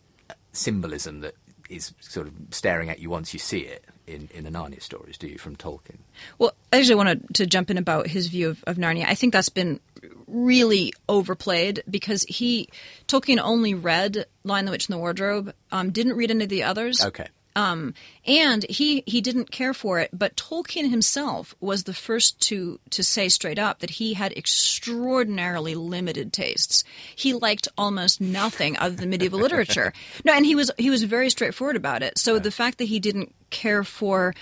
[0.51, 1.35] symbolism that
[1.69, 5.17] is sort of staring at you once you see it in, in the Narnia stories,
[5.17, 5.97] do you, from Tolkien?
[6.39, 9.05] Well, I actually wanted to jump in about his view of, of Narnia.
[9.07, 9.79] I think that's been
[10.27, 12.69] really overplayed because he
[13.07, 16.63] Tolkien only read Lion the Witch and the Wardrobe, um, didn't read any of the
[16.63, 17.03] others.
[17.03, 17.27] Okay.
[17.57, 22.79] Um, and he he didn't care for it, but Tolkien himself was the first to
[22.91, 26.83] to say straight up that he had extraordinarily limited tastes.
[27.15, 29.91] He liked almost nothing other than medieval literature.
[30.23, 32.17] No, and he was he was very straightforward about it.
[32.17, 34.35] So the fact that he didn't care for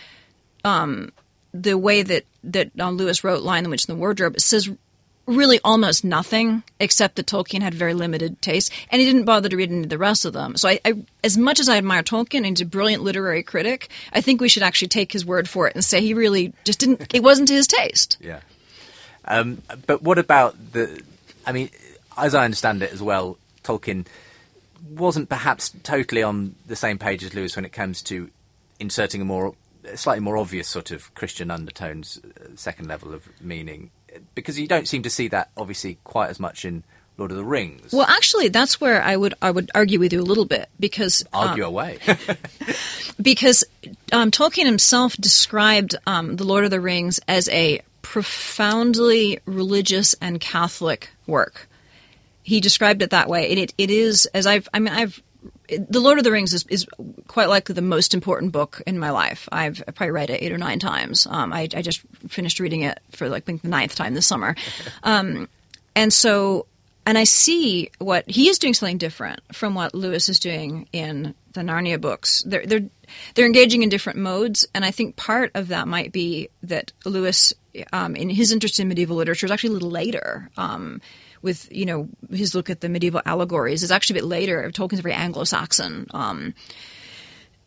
[0.64, 1.12] um,
[1.54, 4.70] the way that that uh, Lewis wrote *Lion the Witch and the Wardrobe* says
[5.28, 9.58] really almost nothing except that Tolkien had very limited taste, and he didn't bother to
[9.58, 10.56] read any of the rest of them.
[10.56, 13.90] So, I, I, as much as I admire Tolkien and he's a brilliant literary critic,
[14.14, 16.80] I think we should actually take his word for it and say he really just
[16.80, 17.14] didn't.
[17.14, 18.18] It wasn't to his taste.
[18.26, 18.40] Yeah.
[19.26, 21.04] Um, but what about the?
[21.46, 21.70] I mean,
[22.18, 24.06] as I understand it as well, Tolkien
[24.90, 28.30] wasn't perhaps totally on the same page as Lewis when it comes to
[28.80, 29.56] inserting a more,
[29.96, 33.92] slightly more obvious sort of Christian undertones, uh, second level of meaning
[34.34, 36.84] because you don't seem to see that obviously quite as much in
[37.18, 37.94] Lord of the Rings.
[37.94, 41.24] Well, actually, that's where I would I would argue with you a little bit because
[41.34, 42.00] argue um, away
[43.22, 43.64] because
[44.12, 50.40] um, Tolkien himself described um, the Lord of the Rings as a profoundly religious and
[50.40, 51.68] Catholic work.
[52.44, 55.22] He described it that way, and it, it is as I've I mean I've
[55.70, 56.86] the Lord of the Rings is, is
[57.28, 59.48] quite likely the most important book in my life.
[59.52, 61.28] I've probably read it eight or nine times.
[61.28, 64.56] Um, I, I, just finished reading it for like the ninth time this summer,
[65.04, 65.48] um,
[65.96, 66.68] and so
[67.06, 71.36] and I see what he is doing something different from what Lewis is doing in
[71.54, 72.44] the Narnia books.
[72.46, 72.90] They're they're
[73.36, 77.54] they're engaging in different modes, and I think part of that might be that Lewis,
[77.94, 80.50] um, in his interest in medieval literature, is actually a little later.
[80.58, 81.02] Um,
[81.46, 84.70] with you know his look at the medieval allegories is actually a bit later.
[84.72, 86.08] Tolkien's very Anglo-Saxon.
[86.12, 86.54] Um,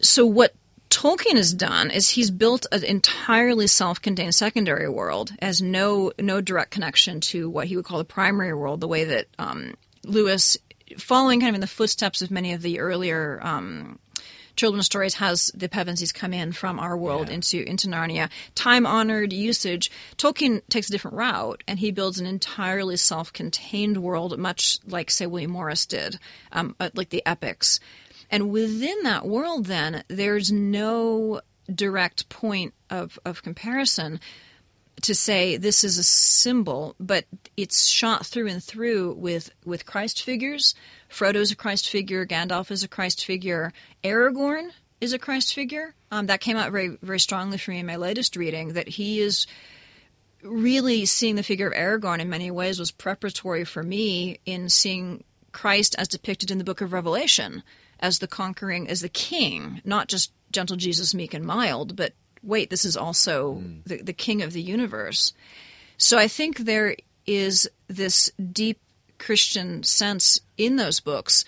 [0.01, 0.55] so what
[0.91, 6.73] Tolkien has done is he's built an entirely self-contained secondary world, as no no direct
[6.73, 9.75] connection to what he would call the primary world, the way that um,
[10.05, 10.59] Lewis,
[10.99, 13.99] following kind of in the footsteps of many of the earlier um,
[14.59, 17.35] children's stories has the Pevensies come in from our world yeah.
[17.35, 18.29] into into Narnia.
[18.55, 19.91] Time honored usage.
[20.19, 25.11] Tolkien takes a different route, and he builds an entirely self contained world, much like
[25.11, 26.19] say William Morris did,
[26.53, 27.81] um, uh, like the epics.
[28.31, 31.41] And within that world, then there's no
[31.73, 34.21] direct point of of comparison
[35.03, 37.25] to say this is a symbol, but
[37.57, 40.75] it's shot through and through with, with Christ figures.
[41.09, 43.73] Frodo's a Christ figure, Gandalf is a Christ figure,
[44.05, 45.95] Aragorn is a Christ figure.
[46.11, 48.75] Um, that came out very very strongly for me in my latest reading.
[48.75, 49.47] That he is
[50.43, 55.25] really seeing the figure of Aragorn in many ways was preparatory for me in seeing
[55.53, 57.63] Christ as depicted in the Book of Revelation
[58.01, 62.71] as the conquering, as the King, not just gentle Jesus, meek and mild, but wait,
[62.71, 63.83] this is also mm.
[63.85, 65.33] the, the king of the universe.
[65.97, 66.97] So I think there
[67.27, 68.81] is this deep
[69.19, 71.45] Christian sense in those books,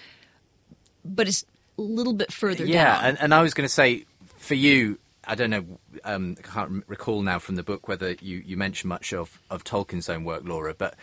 [1.04, 1.44] but it's
[1.76, 3.02] a little bit further yeah, down.
[3.02, 4.06] Yeah, and, and I was going to say,
[4.38, 5.64] for you, I don't know,
[6.04, 9.64] um, I can't recall now from the book whether you, you mentioned much of, of
[9.64, 10.94] Tolkien's own work, Laura, but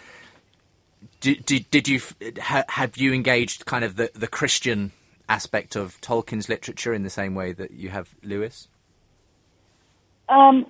[1.20, 2.02] did, did, did you
[2.42, 4.92] ha, have you engaged kind of the, the Christian
[5.30, 8.68] aspect of Tolkien's literature in the same way that you have Lewis?
[10.30, 10.66] Um,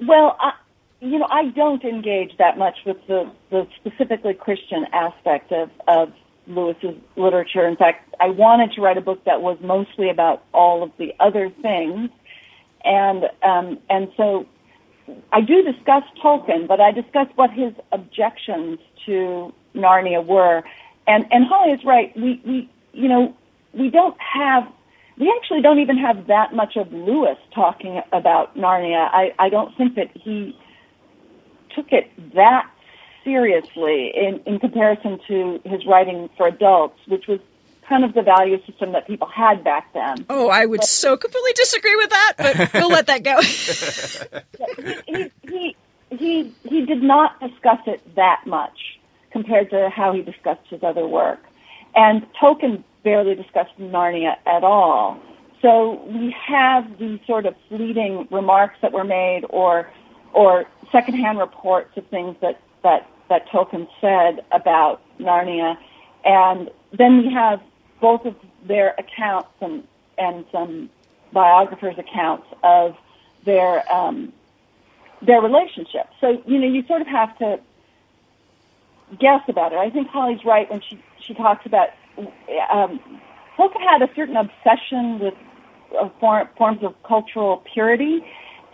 [0.00, 0.52] well, I,
[1.00, 6.12] you know, I don't engage that much with the, the specifically Christian aspect of, of
[6.46, 7.66] Lewis's literature.
[7.66, 11.14] In fact, I wanted to write a book that was mostly about all of the
[11.20, 12.10] other things,
[12.84, 14.46] and um, and so
[15.32, 20.62] I do discuss Tolkien, but I discuss what his objections to Narnia were.
[21.06, 22.14] And and Holly is right.
[22.16, 23.34] We we you know
[23.72, 24.66] we don't have
[25.18, 29.08] we actually don't even have that much of Lewis talking about Narnia.
[29.12, 30.58] I, I don't think that he
[31.74, 32.70] took it that
[33.24, 37.40] seriously in, in comparison to his writing for adults, which was
[37.88, 40.24] kind of the value system that people had back then.
[40.30, 43.40] Oh, I would but, so completely disagree with that, but we'll let that go.
[45.06, 45.76] he, he,
[46.10, 48.98] he, he did not discuss it that much
[49.32, 51.40] compared to how he discussed his other work.
[51.94, 55.20] And Tolkien barely discussed Narnia at all.
[55.62, 59.90] So we have these sort of fleeting remarks that were made or
[60.32, 65.76] or secondhand reports of things that, that, that Tolkien said about Narnia.
[66.24, 67.62] And then we have
[68.00, 68.34] both of
[68.66, 69.84] their accounts and,
[70.18, 70.90] and some
[71.32, 72.96] biographers' accounts of
[73.44, 74.32] their um,
[75.22, 76.08] their relationship.
[76.20, 77.60] So you know, you sort of have to
[79.18, 79.78] guess about it.
[79.78, 81.88] I think Holly's right when she she talks about
[82.70, 83.00] um,
[83.56, 85.34] Tolkien had a certain obsession with
[85.98, 88.20] uh, form, forms of cultural purity,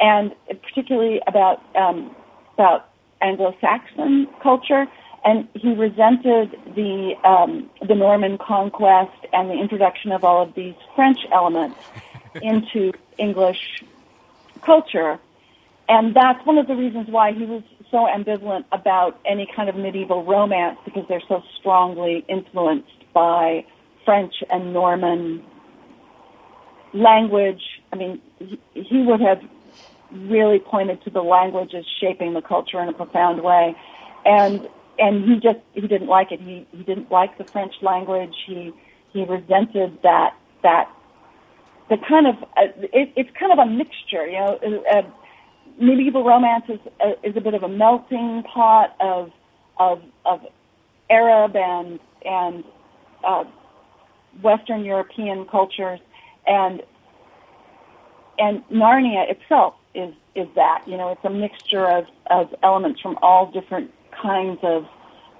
[0.00, 2.14] and particularly about um,
[2.54, 2.88] about
[3.20, 4.86] Anglo-Saxon culture.
[5.24, 10.74] and he resented the um, the Norman conquest and the introduction of all of these
[10.94, 11.78] French elements
[12.42, 13.82] into English
[14.62, 15.18] culture,
[15.88, 19.76] and that's one of the reasons why he was so ambivalent about any kind of
[19.76, 23.64] medieval romance because they're so strongly influenced by
[24.04, 25.42] French and Norman
[26.92, 27.62] language.
[27.92, 29.40] I mean, he, he would have
[30.12, 33.74] really pointed to the language as shaping the culture in a profound way,
[34.24, 36.40] and and he just he didn't like it.
[36.40, 38.34] He he didn't like the French language.
[38.46, 38.72] He
[39.12, 40.88] he resented that that
[41.88, 44.58] the kind of uh, it, it's kind of a mixture, you know.
[44.62, 45.02] Uh, uh,
[45.78, 49.30] medieval romance is uh, is a bit of a melting pot of
[49.78, 50.40] of of
[51.10, 52.64] Arab and and
[53.26, 53.44] uh,
[54.42, 56.00] Western European cultures,
[56.46, 56.82] and
[58.38, 63.18] and Narnia itself is is that you know it's a mixture of of elements from
[63.22, 63.90] all different
[64.22, 64.84] kinds of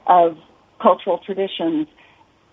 [0.07, 0.37] of
[0.81, 1.87] cultural traditions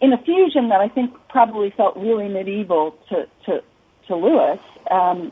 [0.01, 3.63] in a fusion that I think probably felt really medieval to to
[4.07, 4.59] to Lewis.
[4.91, 5.31] Um,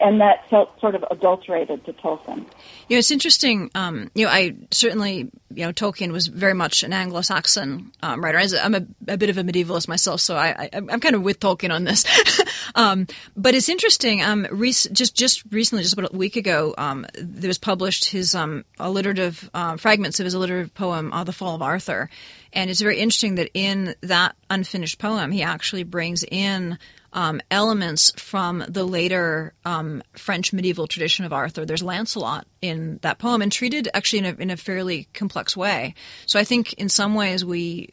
[0.00, 2.38] and that felt sort of adulterated to Tolkien.
[2.88, 3.70] You know, it's interesting.
[3.74, 8.38] Um, you know, I certainly, you know, Tolkien was very much an Anglo-Saxon um, writer.
[8.38, 11.72] I'm a, a, bit of a medievalist myself, so I, am kind of with Tolkien
[11.72, 12.04] on this.
[12.74, 14.22] um, but it's interesting.
[14.22, 18.34] Um, rec- just just recently, just about a week ago, um, there was published his
[18.34, 22.08] um, alliterative uh, fragments of his alliterative poem, uh, "The Fall of Arthur,"
[22.52, 26.78] and it's very interesting that in that unfinished poem, he actually brings in
[27.12, 31.64] um, elements from the later um, French medieval tradition of Arthur.
[31.64, 35.94] There's Lancelot in that poem, and treated actually in a, in a fairly complex way.
[36.26, 37.88] So I think in some ways we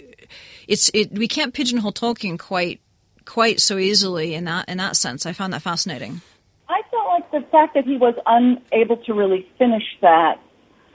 [0.68, 2.82] it's it we can't pigeonhole Tolkien quite
[3.26, 5.26] quite so easily in that in that sense.
[5.26, 6.22] I found that fascinating.
[6.70, 10.39] I felt like the fact that he was unable to really finish that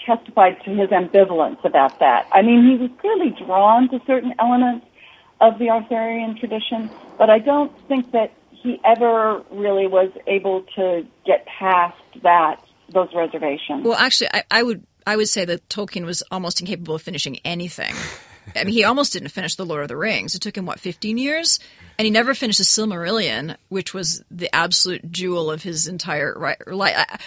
[0.04, 2.26] testified to his ambivalence about that.
[2.32, 4.86] I mean, he was clearly drawn to certain elements
[5.42, 6.88] of the Arthurian tradition,
[7.18, 12.62] but I don't think that he ever really was able to get past that
[12.94, 13.84] those reservations.
[13.84, 17.38] Well, actually, I, I would I would say that Tolkien was almost incapable of finishing
[17.44, 17.94] anything.
[18.56, 20.34] I mean, he almost didn't finish The Lord of the Rings.
[20.34, 21.60] It took him, what, 15 years?
[21.96, 26.94] And he never finished The Silmarillion, which was the absolute jewel of his entire life.
[26.98, 27.18] I,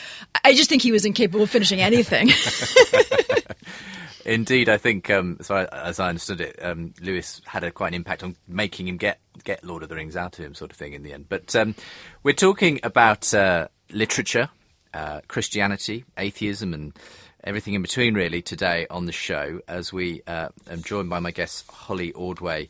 [0.43, 2.31] I just think he was incapable of finishing anything.
[4.25, 7.89] Indeed, I think, um, so I, as I understood it, um, Lewis had a, quite
[7.89, 10.71] an impact on making him get get Lord of the Rings out of him, sort
[10.71, 11.27] of thing, in the end.
[11.29, 11.75] But um,
[12.23, 14.49] we're talking about uh, literature,
[14.93, 16.97] uh, Christianity, atheism, and
[17.43, 19.61] everything in between, really, today on the show.
[19.67, 22.69] As we uh, am joined by my guests Holly Ordway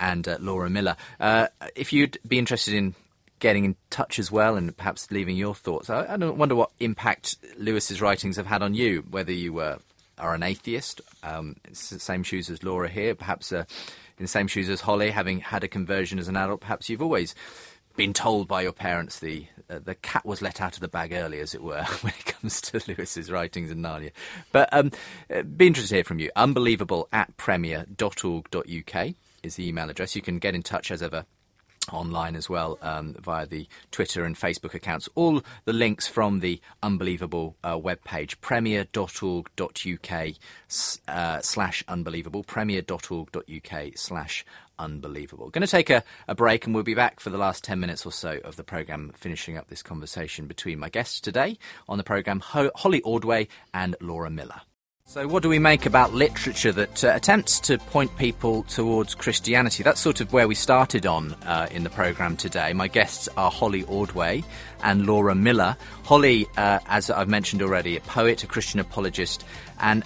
[0.00, 0.96] and uh, Laura Miller.
[1.20, 1.46] Uh,
[1.76, 2.96] if you'd be interested in
[3.38, 5.90] getting in touch as well and perhaps leaving your thoughts.
[5.90, 9.78] I, I wonder what impact Lewis's writings have had on you, whether you were
[10.18, 13.64] are an atheist, um, same shoes as Laura here, perhaps uh,
[14.18, 17.02] in the same shoes as Holly, having had a conversion as an adult, perhaps you've
[17.02, 17.34] always
[17.96, 21.12] been told by your parents the uh, the cat was let out of the bag
[21.12, 24.12] early, as it were, when it comes to Lewis's writings in Narnia.
[24.52, 24.92] But um,
[25.34, 26.30] uh, be interested to hear from you.
[26.36, 30.14] Unbelievable at premier.org.uk is the email address.
[30.14, 31.24] You can get in touch as ever
[31.92, 35.08] online as well um, via the Twitter and Facebook accounts.
[35.14, 40.28] All the links from the unbelievable uh, webpage, premier.org.uk
[41.08, 44.44] uh, slash unbelievable, premier.org.uk slash
[44.78, 45.50] unbelievable.
[45.50, 48.04] Going to take a, a break and we'll be back for the last 10 minutes
[48.04, 51.58] or so of the programme, finishing up this conversation between my guests today
[51.88, 54.60] on the programme, Ho- Holly Ordway and Laura Miller.
[55.08, 59.84] So, what do we make about literature that uh, attempts to point people towards Christianity?
[59.84, 62.72] That's sort of where we started on uh, in the programme today.
[62.72, 64.42] My guests are Holly Ordway
[64.82, 65.76] and Laura Miller.
[66.02, 69.44] Holly, uh, as I've mentioned already, a poet, a Christian apologist,
[69.78, 70.02] and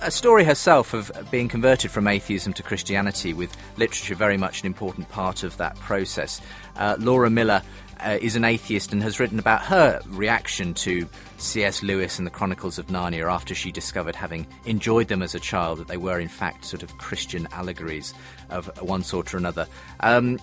[0.00, 4.66] a story herself of being converted from atheism to Christianity, with literature very much an
[4.66, 6.40] important part of that process.
[6.76, 7.60] Uh, Laura Miller
[8.02, 11.82] uh, is an atheist and has written about her reaction to C.S.
[11.82, 15.78] Lewis and the Chronicles of Narnia after she discovered, having enjoyed them as a child,
[15.78, 18.14] that they were in fact sort of Christian allegories
[18.50, 19.66] of one sort or another.
[20.00, 20.38] Um,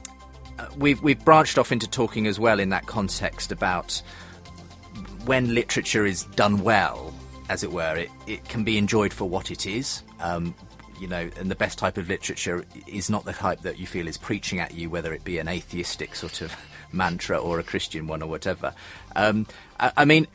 [0.59, 4.01] uh, we've we've branched off into talking as well in that context about
[5.25, 7.13] when literature is done well,
[7.49, 10.03] as it were, it, it can be enjoyed for what it is.
[10.19, 10.55] Um,
[10.99, 14.07] you know, and the best type of literature is not the type that you feel
[14.07, 16.55] is preaching at you, whether it be an atheistic sort of
[16.91, 18.73] mantra or a Christian one or whatever.
[19.15, 19.47] Um,
[19.79, 20.27] I, I, mean,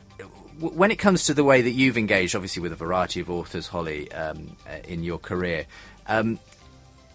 [0.59, 3.66] when it comes to the way that you've engaged, obviously with a variety of authors,
[3.66, 5.66] Holly, um, uh, in your career,
[6.07, 6.38] um,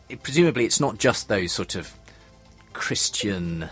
[0.10, 1.94] it, presumably it's not just those sort of
[2.74, 3.70] Christian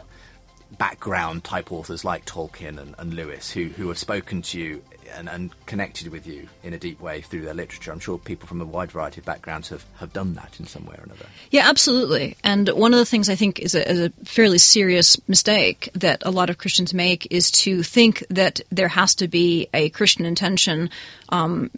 [0.77, 4.83] background type authors like Tolkien and, and Lewis who, who have spoken to you
[5.13, 7.91] and, and, connected with you in a deep way through their literature.
[7.91, 10.85] I'm sure people from a wide variety of backgrounds have, have done that in some
[10.85, 11.25] way or another.
[11.51, 12.37] Yeah, absolutely.
[12.43, 16.21] And one of the things I think is a, is a fairly serious mistake that
[16.25, 20.25] a lot of Christians make is to think that there has to be a Christian
[20.25, 20.89] intention.
[21.29, 21.71] Um,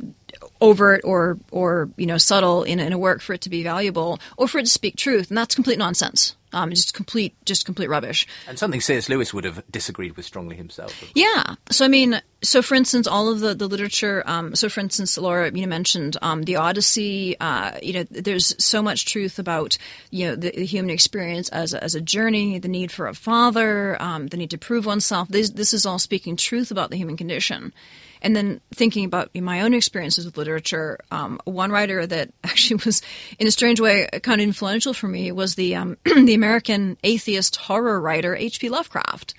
[0.59, 4.19] overt or or you know subtle in, in a work for it to be valuable
[4.37, 7.89] or for it to speak truth and that's complete nonsense um, just complete, just complete
[7.89, 8.25] rubbish.
[8.47, 9.09] And something C.S.
[9.09, 10.93] Lewis would have disagreed with strongly himself.
[11.13, 11.55] Yeah.
[11.71, 14.23] So I mean, so for instance, all of the the literature.
[14.25, 17.37] Um, so for instance, Laura, you know, mentioned um, the Odyssey.
[17.39, 19.77] Uh, you know, there's so much truth about
[20.11, 23.13] you know the, the, human experience as a, as a journey, the need for a
[23.13, 25.27] father, um, the need to prove oneself.
[25.27, 27.73] This this is all speaking truth about the human condition.
[28.21, 33.01] And then thinking about my own experiences with literature, um, one writer that actually was,
[33.39, 37.55] in a strange way, kind of influential for me was the um, the American atheist
[37.55, 38.69] horror writer H.P.
[38.69, 39.33] Lovecraft.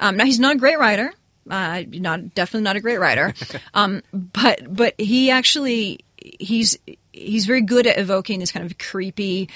[0.00, 1.12] Um, now he's not a great writer,
[1.50, 3.34] uh, not definitely not a great writer,
[3.74, 6.78] um, but but he actually he's
[7.12, 9.48] he's very good at evoking this kind of creepy.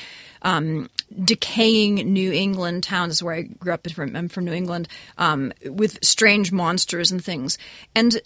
[0.42, 0.90] Um,
[1.24, 3.10] decaying New England towns.
[3.10, 3.88] This is where I grew up.
[3.90, 4.86] From, I'm from New England,
[5.18, 7.58] um, with strange monsters and things.
[7.94, 8.20] And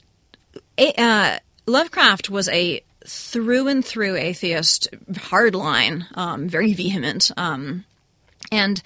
[0.81, 7.85] uh, Lovecraft was a through and through atheist, hardline, um, very vehement, um,
[8.53, 8.83] and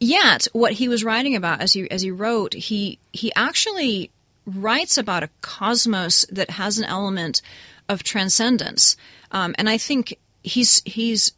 [0.00, 4.10] yet what he was writing about as he as he wrote, he he actually
[4.46, 7.42] writes about a cosmos that has an element
[7.88, 8.96] of transcendence,
[9.30, 11.32] um, and I think he's he's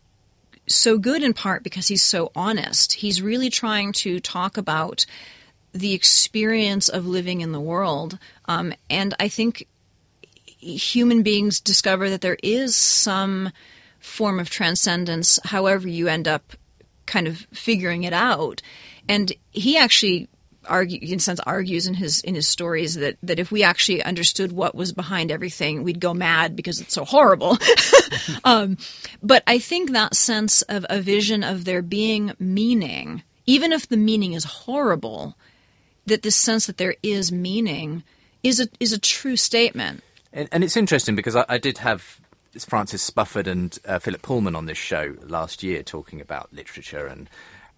[0.67, 2.95] so good in part because he's so honest.
[2.95, 5.05] He's really trying to talk about
[5.73, 8.19] the experience of living in the world.
[8.51, 9.69] Um, and I think
[10.45, 13.53] human beings discover that there is some
[14.01, 16.55] form of transcendence, however you end up
[17.07, 18.61] kind of figuring it out.
[19.09, 20.29] And he actually
[20.67, 24.51] argue in sense argues in his in his stories that that if we actually understood
[24.51, 27.57] what was behind everything, we'd go mad because it's so horrible.
[28.45, 28.79] um,
[29.23, 33.97] but I think that sense of a vision of there being meaning, even if the
[33.97, 35.37] meaning is horrible,
[36.07, 38.03] that this sense that there is meaning
[38.43, 40.03] is a is a true statement.
[40.33, 42.21] And, and it's interesting because I, I, did have
[42.69, 47.29] Francis Spufford and uh, Philip Pullman on this show last year talking about literature and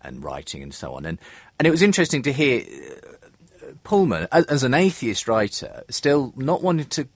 [0.02, 1.18] and writing and so on, and
[1.58, 6.86] and it was interesting to hear uh, Pullman as, an atheist writer still not wanting
[6.86, 7.08] to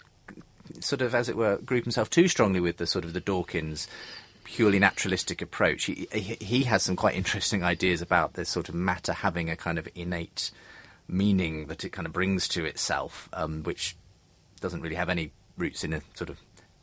[0.81, 3.89] sort of, as it were, group himself too strongly with the sort of the Dawkins
[4.45, 5.85] purely naturalistic approach.
[5.85, 9.57] He, he, he has some quite interesting ideas about this sort of matter having a
[9.57, 10.51] kind of innate
[11.09, 13.97] meaning that it kind of brings to itself, um, which
[14.61, 16.39] doesn't really have any roots in a sort of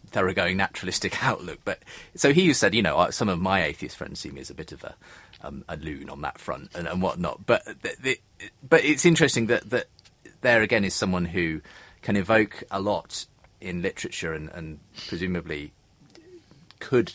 [0.08, 1.60] thoroughgoing naturalistic outlook.
[1.66, 1.80] But
[2.16, 4.56] so he said, you know, uh, some of my atheist friends see me as a
[4.56, 4.96] bit of a
[5.44, 7.46] um, a loon on that front and, and whatnot.
[7.46, 8.20] But the, the,
[8.68, 9.88] but it's interesting that that
[10.42, 11.62] there again is someone who
[12.02, 13.26] can evoke a lot
[13.60, 15.72] in literature and, and presumably
[16.80, 17.14] could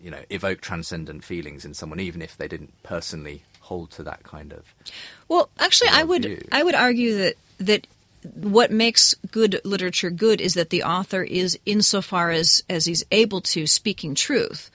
[0.00, 4.22] you know evoke transcendent feelings in someone even if they didn't personally hold to that
[4.22, 4.64] kind of.
[5.28, 6.48] Well, actually, I would view.
[6.52, 7.86] I would argue that that
[8.34, 13.40] what makes good literature good is that the author is, insofar as as he's able
[13.52, 14.70] to, speaking truth.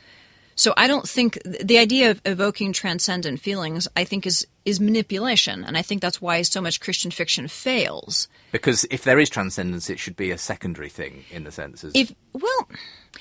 [0.56, 5.64] So I don't think the idea of evoking transcendent feelings, I think, is is manipulation,
[5.64, 8.28] and I think that's why so much Christian fiction fails.
[8.52, 11.84] Because if there is transcendence, it should be a secondary thing in the sense.
[11.84, 11.94] As...
[11.96, 12.68] If well,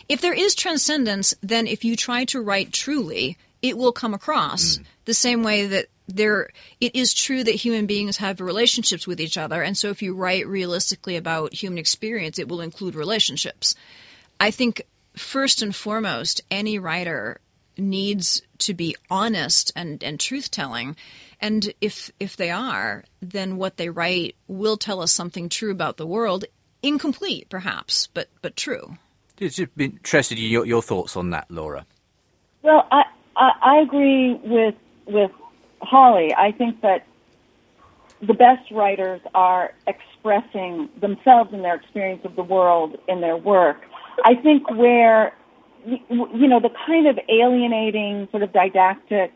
[0.08, 4.78] if there is transcendence, then if you try to write truly, it will come across
[4.78, 4.84] mm.
[5.04, 6.50] the same way that there
[6.80, 9.62] it is true that human beings have relationships with each other.
[9.62, 13.74] And so if you write realistically about human experience it will include relationships.
[14.38, 14.82] I think
[15.16, 17.40] first and foremost any writer
[17.76, 20.96] needs to be honest and, and truth telling
[21.40, 25.96] and if if they are then what they write will tell us something true about
[25.96, 26.44] the world
[26.82, 28.98] incomplete perhaps but but true.
[29.40, 31.86] I'd be interested in your, your thoughts on that laura.
[32.62, 33.04] Well i
[33.36, 34.74] I, I agree with
[35.06, 35.30] with
[35.80, 36.34] Holly.
[36.36, 37.06] I think that
[38.22, 43.78] the best writers are expressing themselves and their experience of the world in their work.
[44.24, 45.34] I think where
[45.86, 49.32] you know the kind of alienating sort of didactic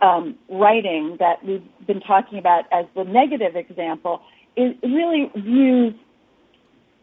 [0.00, 4.22] um, writing that we've been talking about as the negative example
[4.56, 5.94] is really views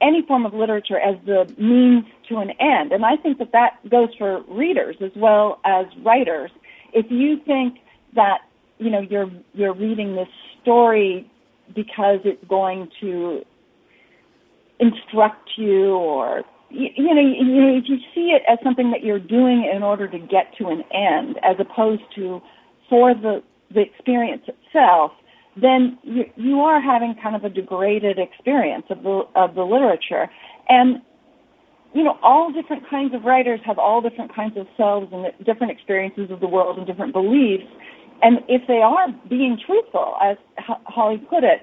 [0.02, 2.92] any form of literature as the means to an end.
[2.92, 6.52] And I think that that goes for readers as well as writers.
[6.94, 7.78] If you think
[8.16, 8.40] that,
[8.78, 10.28] you know, you're, you're reading this
[10.62, 11.30] story
[11.74, 13.42] because it's going to
[14.80, 19.04] instruct you or, you, you know, you, know, if you see it as something that
[19.04, 22.42] you're doing in order to get to an end as opposed to
[22.90, 23.42] for the,
[23.74, 25.12] the experience itself,
[25.62, 30.30] then you, you are having kind of a degraded experience of the of the literature.
[30.70, 31.02] And
[31.94, 35.72] you know, all different kinds of writers have all different kinds of selves and different
[35.72, 37.64] experiences of the world and different beliefs.
[38.22, 41.62] And if they are being truthful, as Holly put it,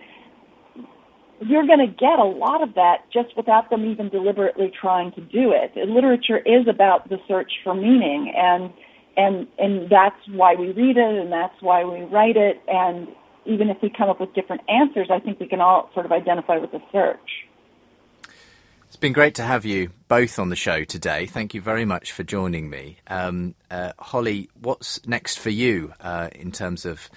[1.47, 5.20] you're going to get a lot of that just without them even deliberately trying to
[5.20, 5.76] do it.
[5.88, 8.70] Literature is about the search for meaning, and
[9.16, 12.61] and and that's why we read it, and that's why we write it.
[12.68, 13.09] And
[13.45, 16.12] even if we come up with different answers, I think we can all sort of
[16.12, 17.18] identify with the search.
[18.86, 21.24] It's been great to have you both on the show today.
[21.24, 22.99] Thank you very much for joining me.
[23.07, 27.09] Um, uh, Holly, what's next for you uh, in terms of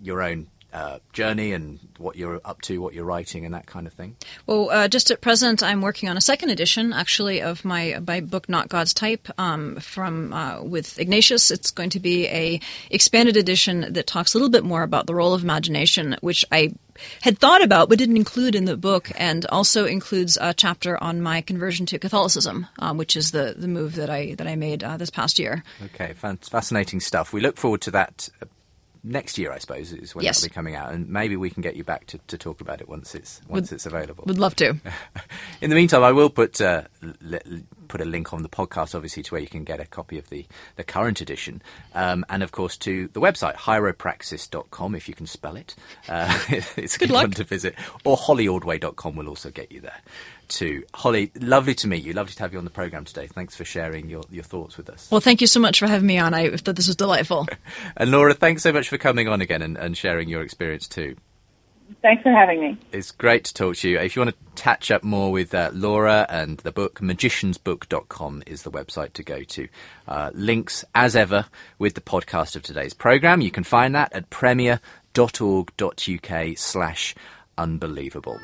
[0.00, 0.46] your own
[0.76, 4.14] uh, journey and what you're up to, what you're writing, and that kind of thing?
[4.46, 8.20] Well, uh, just at present, I'm working on a second edition, actually, of my my
[8.20, 11.50] book, Not God's Type, um, from uh, with Ignatius.
[11.50, 12.60] It's going to be a
[12.90, 16.74] expanded edition that talks a little bit more about the role of imagination, which I
[17.22, 21.22] had thought about but didn't include in the book, and also includes a chapter on
[21.22, 24.84] my conversion to Catholicism, um, which is the the move that I that I made
[24.84, 25.64] uh, this past year.
[25.86, 27.32] Okay, fascinating stuff.
[27.32, 28.28] We look forward to that
[29.06, 30.38] next year, I suppose, is when yes.
[30.38, 32.80] it'll be coming out, and maybe we can get you back to, to talk about
[32.80, 34.24] it once it's once would, it's available.
[34.26, 34.76] Would love to.
[35.60, 37.38] In the meantime, I will put uh, l-
[37.88, 40.28] put a link on the podcast, obviously, to where you can get a copy of
[40.28, 40.46] the
[40.76, 41.62] the current edition,
[41.94, 45.74] um, and of course to the website hieropraxis.com if you can spell it.
[46.08, 50.00] Uh, it's a good, good one to visit, or hollyordway.com will also get you there
[50.48, 50.84] too.
[50.94, 52.12] Holly, lovely to meet you.
[52.12, 53.26] Lovely to have you on the program today.
[53.26, 55.10] Thanks for sharing your, your thoughts with us.
[55.10, 56.34] Well, thank you so much for having me on.
[56.34, 57.46] I thought this was delightful.
[57.96, 61.16] and Laura, thanks so much for coming on again and, and sharing your experience too.
[62.02, 62.78] Thanks for having me.
[62.92, 63.98] It's great to talk to you.
[63.98, 68.62] If you want to catch up more with uh, Laura and the book, magiciansbook.com is
[68.62, 69.68] the website to go to.
[70.08, 71.46] Uh, links, as ever,
[71.78, 73.40] with the podcast of today's programme.
[73.40, 74.80] You can find that at premier.org.uk
[76.58, 77.14] slash
[77.56, 78.40] unbelievable.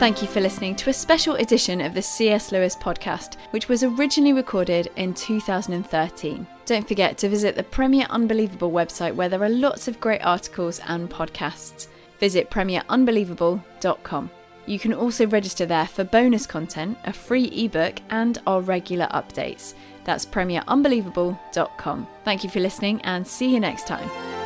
[0.00, 2.52] Thank you for listening to a special edition of the C.S.
[2.52, 6.46] Lewis podcast, which was originally recorded in 2013.
[6.64, 10.80] Don't forget to visit the Premier Unbelievable website where there are lots of great articles
[10.86, 11.88] and podcasts.
[12.18, 14.30] Visit premierunbelievable.com.
[14.64, 19.74] You can also register there for bonus content, a free ebook, and our regular updates.
[20.04, 22.06] That's premierunbelievable.com.
[22.24, 24.39] Thank you for listening and see you next time.